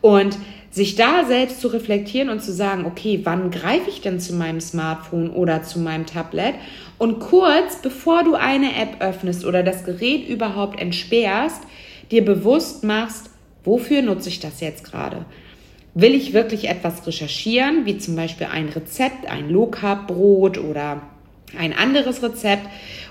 Und 0.00 0.38
sich 0.70 0.94
da 0.94 1.24
selbst 1.24 1.60
zu 1.60 1.68
reflektieren 1.68 2.30
und 2.30 2.42
zu 2.42 2.52
sagen, 2.52 2.86
okay, 2.86 3.20
wann 3.24 3.50
greife 3.50 3.90
ich 3.90 4.00
denn 4.00 4.20
zu 4.20 4.34
meinem 4.34 4.60
Smartphone 4.60 5.30
oder 5.30 5.62
zu 5.62 5.80
meinem 5.80 6.06
Tablet? 6.06 6.54
Und 6.96 7.18
kurz 7.18 7.82
bevor 7.82 8.22
du 8.22 8.34
eine 8.34 8.76
App 8.76 9.00
öffnest 9.00 9.44
oder 9.44 9.62
das 9.62 9.84
Gerät 9.84 10.28
überhaupt 10.28 10.80
entsperrst, 10.80 11.62
dir 12.10 12.24
bewusst 12.24 12.84
machst, 12.84 13.30
wofür 13.64 14.02
nutze 14.02 14.28
ich 14.28 14.38
das 14.38 14.60
jetzt 14.60 14.84
gerade? 14.84 15.24
Will 15.94 16.14
ich 16.14 16.32
wirklich 16.32 16.68
etwas 16.68 17.04
recherchieren, 17.04 17.84
wie 17.84 17.98
zum 17.98 18.14
Beispiel 18.14 18.46
ein 18.46 18.68
Rezept, 18.68 19.26
ein 19.28 19.50
Low 19.50 19.66
Carb 19.66 20.06
Brot 20.06 20.56
oder 20.56 21.02
ein 21.58 21.72
anderes 21.72 22.22
Rezept? 22.22 22.68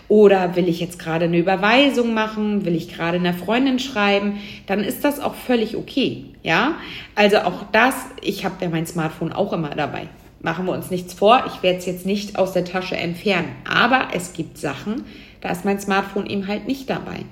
Oder 0.10 0.56
will 0.56 0.68
ich 0.68 0.80
jetzt 0.80 0.98
gerade 0.98 1.26
eine 1.26 1.38
Überweisung 1.38 2.16
machen? 2.16 2.66
Will 2.66 2.76
ich 2.76 2.94
gerade 2.94 3.18
einer 3.18 3.34
Freundin 3.34 3.78
schreiben? 3.78 4.40
Dann 4.66 4.84
ist 4.84 5.06
das 5.06 5.20
auch 5.20 5.36
völlig 5.36 5.78
okay. 5.78 6.26
Ja, 6.42 6.76
also 7.16 7.38
auch 7.38 7.64
das, 7.72 7.94
ich 8.22 8.44
habe 8.44 8.56
ja 8.62 8.70
mein 8.70 8.88
Smartphone 8.88 9.32
auch 9.32 9.54
immer 9.54 9.70
dabei. 9.70 10.08
Machen 10.42 10.66
wir 10.66 10.74
uns 10.74 10.90
nichts 10.90 11.14
vor, 11.14 11.44
ich 11.48 11.62
werde 11.64 11.80
es 11.80 11.86
jetzt 11.86 12.06
nicht 12.06 12.38
aus 12.40 12.54
der 12.54 12.66
Tasche 12.66 12.98
entfernen. 12.98 13.50
Aber 13.70 14.08
es 14.14 14.34
gibt 14.34 14.58
Sachen, 14.58 15.06
da 15.42 15.52
ist 15.52 15.64
mein 15.64 15.80
Smartphone 15.80 16.26
eben 16.26 16.48
halt 16.48 16.66
nicht 16.66 16.90
dabei. 16.90 17.26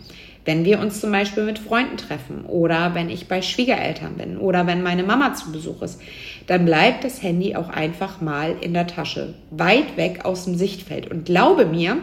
Wenn 0.46 0.64
wir 0.64 0.80
uns 0.80 1.02
zum 1.02 1.12
Beispiel 1.12 1.44
mit 1.44 1.60
Freunden 1.60 1.98
treffen 1.98 2.46
oder 2.46 2.94
wenn 2.94 3.10
ich 3.10 3.28
bei 3.28 3.42
Schwiegereltern 3.42 4.16
bin 4.16 4.38
oder 4.38 4.68
wenn 4.68 4.84
meine 4.84 5.04
Mama 5.04 5.34
zu 5.34 5.52
Besuch 5.52 5.82
ist, 5.82 6.00
dann 6.46 6.64
bleibt 6.64 7.04
das 7.04 7.24
Handy 7.24 7.56
auch 7.56 7.70
einfach 7.70 8.22
mal 8.22 8.56
in 8.62 8.74
der 8.74 8.88
Tasche, 8.88 9.34
weit 9.52 9.98
weg 9.98 10.26
aus 10.26 10.46
dem 10.46 10.56
Sichtfeld. 10.56 11.10
Und 11.12 11.26
glaube 11.26 11.66
mir, 11.66 11.98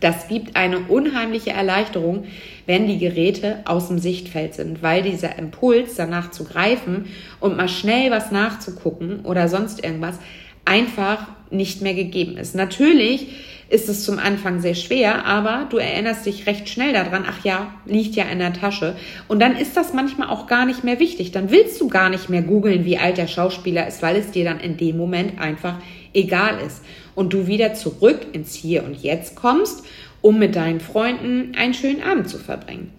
das 0.00 0.28
gibt 0.28 0.56
eine 0.56 0.80
unheimliche 0.80 1.50
Erleichterung, 1.50 2.24
wenn 2.66 2.86
die 2.86 2.98
Geräte 2.98 3.58
aus 3.64 3.88
dem 3.88 3.98
Sichtfeld 3.98 4.54
sind, 4.54 4.82
weil 4.82 5.02
dieser 5.02 5.38
Impuls 5.38 5.94
danach 5.96 6.30
zu 6.30 6.44
greifen 6.44 7.06
und 7.40 7.56
mal 7.56 7.68
schnell 7.68 8.10
was 8.10 8.30
nachzugucken 8.30 9.20
oder 9.20 9.48
sonst 9.48 9.84
irgendwas 9.84 10.18
einfach 10.64 11.26
nicht 11.50 11.82
mehr 11.82 11.94
gegeben 11.94 12.36
ist. 12.36 12.54
Natürlich 12.54 13.28
ist 13.68 13.88
es 13.88 14.04
zum 14.04 14.18
Anfang 14.18 14.60
sehr 14.60 14.74
schwer, 14.74 15.24
aber 15.24 15.66
du 15.70 15.78
erinnerst 15.78 16.26
dich 16.26 16.46
recht 16.46 16.68
schnell 16.68 16.92
daran, 16.92 17.24
ach 17.26 17.44
ja, 17.44 17.74
liegt 17.86 18.14
ja 18.14 18.24
in 18.24 18.38
der 18.38 18.52
Tasche. 18.52 18.94
Und 19.26 19.40
dann 19.40 19.56
ist 19.56 19.76
das 19.76 19.92
manchmal 19.92 20.28
auch 20.28 20.46
gar 20.46 20.66
nicht 20.66 20.84
mehr 20.84 21.00
wichtig. 21.00 21.32
Dann 21.32 21.50
willst 21.50 21.80
du 21.80 21.88
gar 21.88 22.10
nicht 22.10 22.28
mehr 22.28 22.42
googeln, 22.42 22.84
wie 22.84 22.98
alt 22.98 23.16
der 23.16 23.26
Schauspieler 23.26 23.86
ist, 23.86 24.02
weil 24.02 24.16
es 24.16 24.30
dir 24.30 24.44
dann 24.44 24.60
in 24.60 24.76
dem 24.76 24.96
Moment 24.96 25.40
einfach 25.40 25.76
egal 26.12 26.58
ist. 26.64 26.84
Und 27.14 27.32
du 27.32 27.46
wieder 27.46 27.74
zurück 27.74 28.26
ins 28.32 28.54
Hier 28.54 28.84
und 28.84 29.02
Jetzt 29.02 29.36
kommst 29.36 29.84
um 30.24 30.38
mit 30.38 30.56
deinen 30.56 30.80
Freunden 30.80 31.52
einen 31.54 31.74
schönen 31.74 32.02
Abend 32.02 32.30
zu 32.30 32.38
verbringen. 32.38 32.90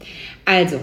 Also, 0.45 0.80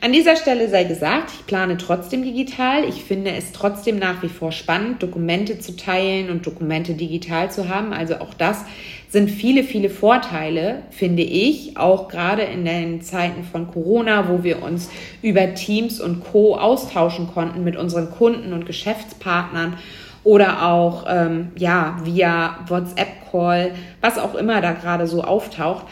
an 0.00 0.12
dieser 0.12 0.36
Stelle 0.36 0.68
sei 0.68 0.84
gesagt, 0.84 1.32
ich 1.36 1.46
plane 1.46 1.78
trotzdem 1.78 2.22
digital. 2.22 2.84
Ich 2.88 3.02
finde 3.02 3.32
es 3.32 3.50
trotzdem 3.50 3.98
nach 3.98 4.22
wie 4.22 4.28
vor 4.28 4.52
spannend, 4.52 5.02
Dokumente 5.02 5.58
zu 5.58 5.74
teilen 5.74 6.30
und 6.30 6.46
Dokumente 6.46 6.94
digital 6.94 7.50
zu 7.50 7.68
haben. 7.68 7.92
Also 7.92 8.18
auch 8.18 8.34
das 8.34 8.64
sind 9.08 9.32
viele, 9.32 9.64
viele 9.64 9.90
Vorteile, 9.90 10.82
finde 10.90 11.24
ich, 11.24 11.76
auch 11.76 12.06
gerade 12.06 12.42
in 12.42 12.64
den 12.64 13.02
Zeiten 13.02 13.42
von 13.42 13.68
Corona, 13.68 14.28
wo 14.28 14.44
wir 14.44 14.62
uns 14.62 14.90
über 15.22 15.54
Teams 15.54 16.00
und 16.00 16.22
Co 16.22 16.54
austauschen 16.54 17.26
konnten 17.26 17.64
mit 17.64 17.74
unseren 17.74 18.12
Kunden 18.12 18.52
und 18.52 18.64
Geschäftspartnern 18.64 19.76
oder 20.24 20.66
auch 20.66 21.06
ähm, 21.08 21.48
ja 21.56 21.98
via 22.04 22.58
WhatsApp-Call, 22.68 23.72
was 24.00 24.18
auch 24.18 24.34
immer 24.34 24.60
da 24.60 24.72
gerade 24.72 25.06
so 25.06 25.22
auftaucht. 25.22 25.86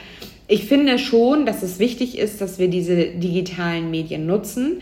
Ich 0.46 0.64
finde 0.64 0.98
schon, 0.98 1.46
dass 1.46 1.62
es 1.62 1.78
wichtig 1.78 2.18
ist, 2.18 2.40
dass 2.40 2.58
wir 2.58 2.68
diese 2.68 3.06
digitalen 3.06 3.90
Medien 3.90 4.26
nutzen. 4.26 4.80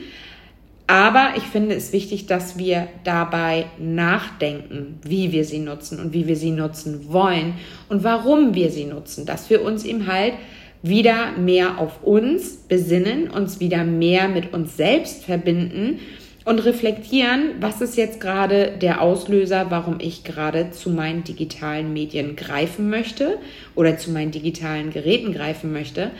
Aber 0.88 1.30
ich 1.36 1.42
finde 1.42 1.74
es 1.74 1.92
wichtig, 1.92 2.26
dass 2.26 2.58
wir 2.58 2.86
dabei 3.02 3.66
nachdenken, 3.76 5.00
wie 5.02 5.32
wir 5.32 5.44
sie 5.44 5.58
nutzen 5.58 5.98
und 5.98 6.12
wie 6.12 6.28
wir 6.28 6.36
sie 6.36 6.52
nutzen 6.52 7.12
wollen 7.12 7.54
und 7.88 8.04
warum 8.04 8.54
wir 8.54 8.70
sie 8.70 8.84
nutzen. 8.84 9.26
Dass 9.26 9.50
wir 9.50 9.62
uns 9.62 9.84
eben 9.84 10.06
halt 10.06 10.34
wieder 10.82 11.32
mehr 11.32 11.78
auf 11.78 12.04
uns 12.04 12.58
besinnen, 12.68 13.28
uns 13.28 13.58
wieder 13.58 13.82
mehr 13.82 14.28
mit 14.28 14.52
uns 14.52 14.76
selbst 14.76 15.24
verbinden 15.24 15.98
und 16.46 16.60
reflektieren, 16.60 17.56
was 17.60 17.80
ist 17.80 17.96
jetzt 17.96 18.20
gerade 18.20 18.78
der 18.80 19.02
Auslöser, 19.02 19.66
warum 19.70 19.96
ich 19.98 20.22
gerade 20.22 20.70
zu 20.70 20.90
meinen 20.90 21.24
digitalen 21.24 21.92
Medien 21.92 22.36
greifen 22.36 22.88
möchte 22.88 23.38
oder 23.74 23.98
zu 23.98 24.12
meinen 24.12 24.30
digitalen 24.30 24.90
Geräten 24.92 25.32
greifen 25.32 25.72
möchte, 25.72 26.12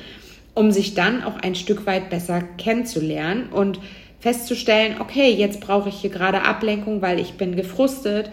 um 0.53 0.73
sich 0.73 0.95
dann 0.95 1.23
auch 1.23 1.37
ein 1.37 1.55
Stück 1.55 1.87
weit 1.87 2.11
besser 2.11 2.43
kennenzulernen 2.59 3.51
und 3.53 3.79
festzustellen, 4.19 4.97
okay, 4.99 5.31
jetzt 5.31 5.61
brauche 5.61 5.91
ich 5.91 5.95
hier 5.95 6.11
gerade 6.11 6.43
Ablenkung, 6.43 7.03
weil 7.03 7.21
ich 7.21 7.35
bin 7.35 7.55
gefrustet, 7.55 8.33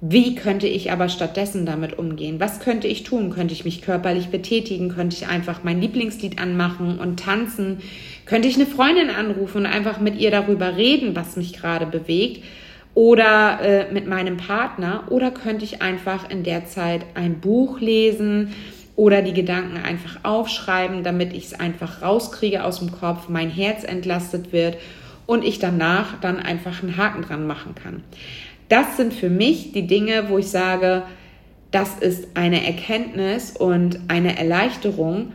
wie 0.00 0.36
könnte 0.36 0.68
ich 0.68 0.92
aber 0.92 1.08
stattdessen 1.08 1.66
damit 1.66 1.98
umgehen? 1.98 2.38
Was 2.38 2.60
könnte 2.60 2.86
ich 2.86 3.02
tun? 3.02 3.30
Könnte 3.30 3.52
ich 3.52 3.64
mich 3.64 3.82
körperlich 3.82 4.28
betätigen? 4.28 4.90
Könnte 4.90 5.16
ich 5.16 5.26
einfach 5.26 5.64
mein 5.64 5.80
Lieblingslied 5.80 6.40
anmachen 6.40 7.00
und 7.00 7.18
tanzen? 7.18 7.78
Könnte 8.28 8.46
ich 8.46 8.56
eine 8.56 8.66
Freundin 8.66 9.10
anrufen 9.10 9.58
und 9.58 9.66
einfach 9.66 10.00
mit 10.00 10.16
ihr 10.16 10.30
darüber 10.30 10.76
reden, 10.76 11.16
was 11.16 11.36
mich 11.36 11.54
gerade 11.54 11.86
bewegt? 11.86 12.44
Oder 12.94 13.60
äh, 13.60 13.92
mit 13.92 14.06
meinem 14.06 14.36
Partner? 14.36 15.04
Oder 15.08 15.30
könnte 15.30 15.64
ich 15.64 15.80
einfach 15.80 16.28
in 16.28 16.44
der 16.44 16.66
Zeit 16.66 17.06
ein 17.14 17.40
Buch 17.40 17.80
lesen? 17.80 18.54
oder 18.98 19.22
die 19.22 19.32
Gedanken 19.32 19.76
einfach 19.76 20.24
aufschreiben, 20.24 21.04
damit 21.04 21.32
ich 21.32 21.44
es 21.44 21.54
einfach 21.60 22.02
rauskriege 22.02 22.64
aus 22.64 22.80
dem 22.80 22.90
Kopf, 22.90 23.28
mein 23.28 23.48
Herz 23.48 23.84
entlastet 23.84 24.52
wird 24.52 24.76
und 25.24 25.44
ich 25.44 25.60
danach 25.60 26.18
dann 26.20 26.40
einfach 26.40 26.82
einen 26.82 26.96
Haken 26.96 27.22
dran 27.22 27.46
machen 27.46 27.76
kann. 27.76 28.02
Das 28.68 28.96
sind 28.96 29.14
für 29.14 29.30
mich 29.30 29.70
die 29.70 29.86
Dinge, 29.86 30.28
wo 30.28 30.38
ich 30.38 30.48
sage, 30.48 31.04
das 31.70 31.96
ist 32.00 32.36
eine 32.36 32.66
Erkenntnis 32.66 33.52
und 33.56 34.00
eine 34.08 34.36
Erleichterung, 34.36 35.32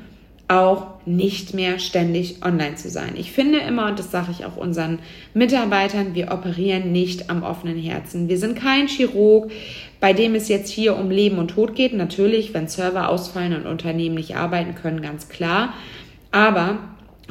auch 0.48 0.88
nicht 1.06 1.54
mehr 1.54 1.80
ständig 1.80 2.44
online 2.44 2.76
zu 2.76 2.90
sein. 2.90 3.14
Ich 3.16 3.32
finde 3.32 3.60
immer, 3.60 3.88
und 3.88 4.00
das 4.00 4.12
sage 4.12 4.32
ich 4.32 4.46
auch 4.46 4.58
unseren 4.58 5.00
Mitarbeitern, 5.34 6.16
wir 6.16 6.32
operieren 6.32 6.92
nicht 6.92 7.30
am 7.30 7.44
offenen 7.44 7.78
Herzen. 7.78 8.30
Wir 8.30 8.38
sind 8.38 8.56
kein 8.56 8.88
Chirurg, 8.88 9.52
bei 10.00 10.14
dem 10.14 10.36
es 10.36 10.50
jetzt 10.50 10.70
hier 10.70 10.98
um 10.98 11.10
Leben 11.10 11.40
und 11.40 11.50
Tod 11.50 11.76
geht. 11.76 11.94
Natürlich, 11.94 12.54
wenn 12.54 12.68
Server 12.68 13.10
ausfallen 13.10 13.56
und 13.56 13.66
Unternehmen 13.66 14.16
nicht 14.16 14.36
arbeiten 14.36 14.76
können, 14.76 15.02
ganz 15.02 15.30
klar. 15.30 15.74
Aber 16.32 16.80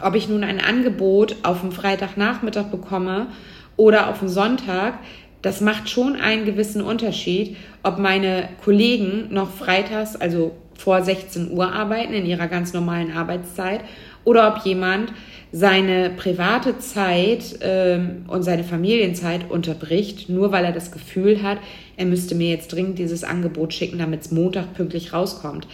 ob 0.00 0.14
ich 0.14 0.28
nun 0.28 0.42
ein 0.42 0.60
Angebot 0.60 1.36
auf 1.42 1.60
dem 1.60 1.72
Freitagnachmittag 1.72 2.70
bekomme 2.70 3.28
oder 3.76 4.08
auf 4.08 4.20
dem 4.20 4.28
Sonntag, 4.28 4.98
das 5.42 5.60
macht 5.60 5.90
schon 5.90 6.16
einen 6.16 6.44
gewissen 6.44 6.80
Unterschied, 6.80 7.56
ob 7.82 7.98
meine 7.98 8.48
Kollegen 8.64 9.28
noch 9.30 9.50
freitags, 9.50 10.16
also 10.16 10.52
vor 10.82 11.02
16 11.02 11.52
Uhr 11.52 11.72
arbeiten 11.72 12.12
in 12.12 12.26
ihrer 12.26 12.48
ganz 12.48 12.72
normalen 12.72 13.12
Arbeitszeit 13.12 13.82
oder 14.24 14.48
ob 14.48 14.64
jemand 14.64 15.12
seine 15.52 16.10
private 16.10 16.78
Zeit 16.78 17.58
ähm, 17.60 18.24
und 18.26 18.42
seine 18.42 18.64
Familienzeit 18.64 19.48
unterbricht, 19.48 20.28
nur 20.28 20.50
weil 20.50 20.64
er 20.64 20.72
das 20.72 20.90
Gefühl 20.90 21.42
hat, 21.42 21.58
er 21.96 22.06
müsste 22.06 22.34
mir 22.34 22.48
jetzt 22.48 22.72
dringend 22.72 22.98
dieses 22.98 23.22
Angebot 23.22 23.74
schicken, 23.74 23.98
damit 23.98 24.22
es 24.22 24.32
Montag 24.32 24.74
pünktlich 24.74 25.12
rauskommt. 25.12 25.68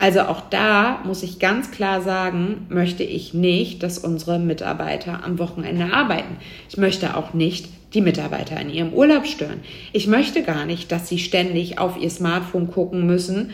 Also 0.00 0.22
auch 0.22 0.42
da 0.48 1.02
muss 1.04 1.22
ich 1.22 1.38
ganz 1.38 1.70
klar 1.70 2.02
sagen, 2.02 2.66
möchte 2.68 3.02
ich 3.04 3.34
nicht, 3.34 3.82
dass 3.82 3.98
unsere 3.98 4.38
Mitarbeiter 4.38 5.24
am 5.24 5.38
Wochenende 5.38 5.92
arbeiten. 5.92 6.36
Ich 6.68 6.78
möchte 6.78 7.16
auch 7.16 7.34
nicht 7.34 7.68
die 7.94 8.00
Mitarbeiter 8.00 8.60
in 8.60 8.70
ihrem 8.70 8.92
Urlaub 8.92 9.26
stören. 9.26 9.60
Ich 9.92 10.06
möchte 10.06 10.42
gar 10.42 10.66
nicht, 10.66 10.92
dass 10.92 11.08
sie 11.08 11.18
ständig 11.18 11.78
auf 11.78 12.00
ihr 12.00 12.10
Smartphone 12.10 12.70
gucken 12.70 13.06
müssen, 13.06 13.50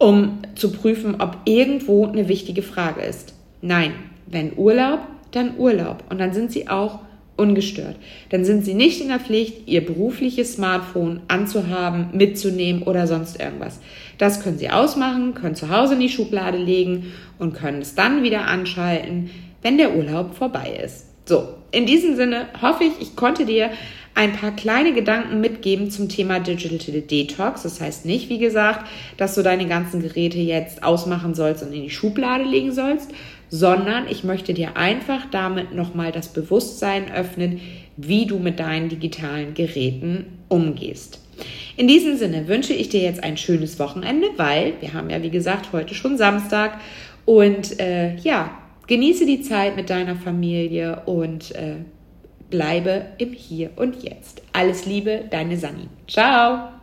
um 0.00 0.38
zu 0.54 0.72
prüfen, 0.72 1.20
ob 1.20 1.36
irgendwo 1.44 2.06
eine 2.06 2.26
wichtige 2.26 2.62
Frage 2.62 3.02
ist. 3.02 3.34
Nein, 3.60 3.92
wenn 4.26 4.56
Urlaub, 4.56 5.00
dann 5.30 5.58
Urlaub. 5.58 6.02
Und 6.08 6.18
dann 6.18 6.32
sind 6.32 6.50
sie 6.50 6.68
auch 6.68 7.00
ungestört. 7.36 7.96
Dann 8.30 8.44
sind 8.44 8.64
sie 8.64 8.72
nicht 8.72 9.02
in 9.02 9.08
der 9.08 9.20
Pflicht, 9.20 9.68
ihr 9.68 9.84
berufliches 9.84 10.54
Smartphone 10.54 11.20
anzuhaben, 11.28 12.08
mitzunehmen 12.12 12.82
oder 12.82 13.06
sonst 13.06 13.38
irgendwas. 13.38 13.78
Das 14.16 14.42
können 14.42 14.58
sie 14.58 14.70
ausmachen, 14.70 15.34
können 15.34 15.54
zu 15.54 15.68
Hause 15.68 15.94
in 15.94 16.00
die 16.00 16.08
Schublade 16.08 16.58
legen 16.58 17.12
und 17.38 17.52
können 17.52 17.82
es 17.82 17.94
dann 17.94 18.22
wieder 18.22 18.46
anschalten, 18.46 19.30
wenn 19.60 19.76
der 19.76 19.94
Urlaub 19.94 20.34
vorbei 20.34 20.80
ist. 20.82 21.06
So, 21.26 21.46
in 21.72 21.84
diesem 21.84 22.16
Sinne 22.16 22.46
hoffe 22.60 22.84
ich, 22.84 22.92
ich 23.00 23.16
konnte 23.16 23.44
dir 23.44 23.70
ein 24.14 24.32
paar 24.32 24.54
kleine 24.54 24.92
Gedanken 24.92 25.40
mitgeben 25.40 25.90
zum 25.90 26.08
Thema 26.08 26.40
Digital 26.40 27.00
Detox. 27.00 27.62
Das 27.62 27.80
heißt 27.80 28.04
nicht, 28.04 28.28
wie 28.28 28.38
gesagt, 28.38 28.86
dass 29.16 29.34
du 29.34 29.42
deine 29.42 29.66
ganzen 29.66 30.02
Geräte 30.02 30.38
jetzt 30.38 30.82
ausmachen 30.82 31.34
sollst 31.34 31.62
und 31.62 31.72
in 31.72 31.82
die 31.82 31.90
Schublade 31.90 32.44
legen 32.44 32.72
sollst, 32.72 33.10
sondern 33.48 34.06
ich 34.08 34.24
möchte 34.24 34.54
dir 34.54 34.76
einfach 34.76 35.26
damit 35.30 35.74
nochmal 35.74 36.12
das 36.12 36.32
Bewusstsein 36.32 37.10
öffnen, 37.12 37.60
wie 37.96 38.26
du 38.26 38.38
mit 38.38 38.60
deinen 38.60 38.88
digitalen 38.88 39.54
Geräten 39.54 40.26
umgehst. 40.48 41.20
In 41.76 41.88
diesem 41.88 42.16
Sinne 42.16 42.48
wünsche 42.48 42.74
ich 42.74 42.88
dir 42.88 43.00
jetzt 43.00 43.24
ein 43.24 43.36
schönes 43.36 43.78
Wochenende, 43.78 44.28
weil 44.36 44.74
wir 44.80 44.92
haben 44.92 45.10
ja, 45.10 45.22
wie 45.22 45.30
gesagt, 45.30 45.72
heute 45.72 45.94
schon 45.94 46.18
Samstag 46.18 46.78
und 47.24 47.80
äh, 47.80 48.16
ja, 48.16 48.50
genieße 48.86 49.24
die 49.24 49.40
Zeit 49.40 49.76
mit 49.76 49.88
deiner 49.88 50.16
Familie 50.16 51.02
und 51.06 51.54
äh, 51.54 51.76
bleibe 52.50 53.06
im 53.18 53.32
Hier 53.32 53.70
und 53.76 54.02
Jetzt. 54.02 54.42
Alles 54.52 54.84
Liebe, 54.86 55.24
deine 55.30 55.56
Sani. 55.56 55.88
Ciao! 56.06 56.79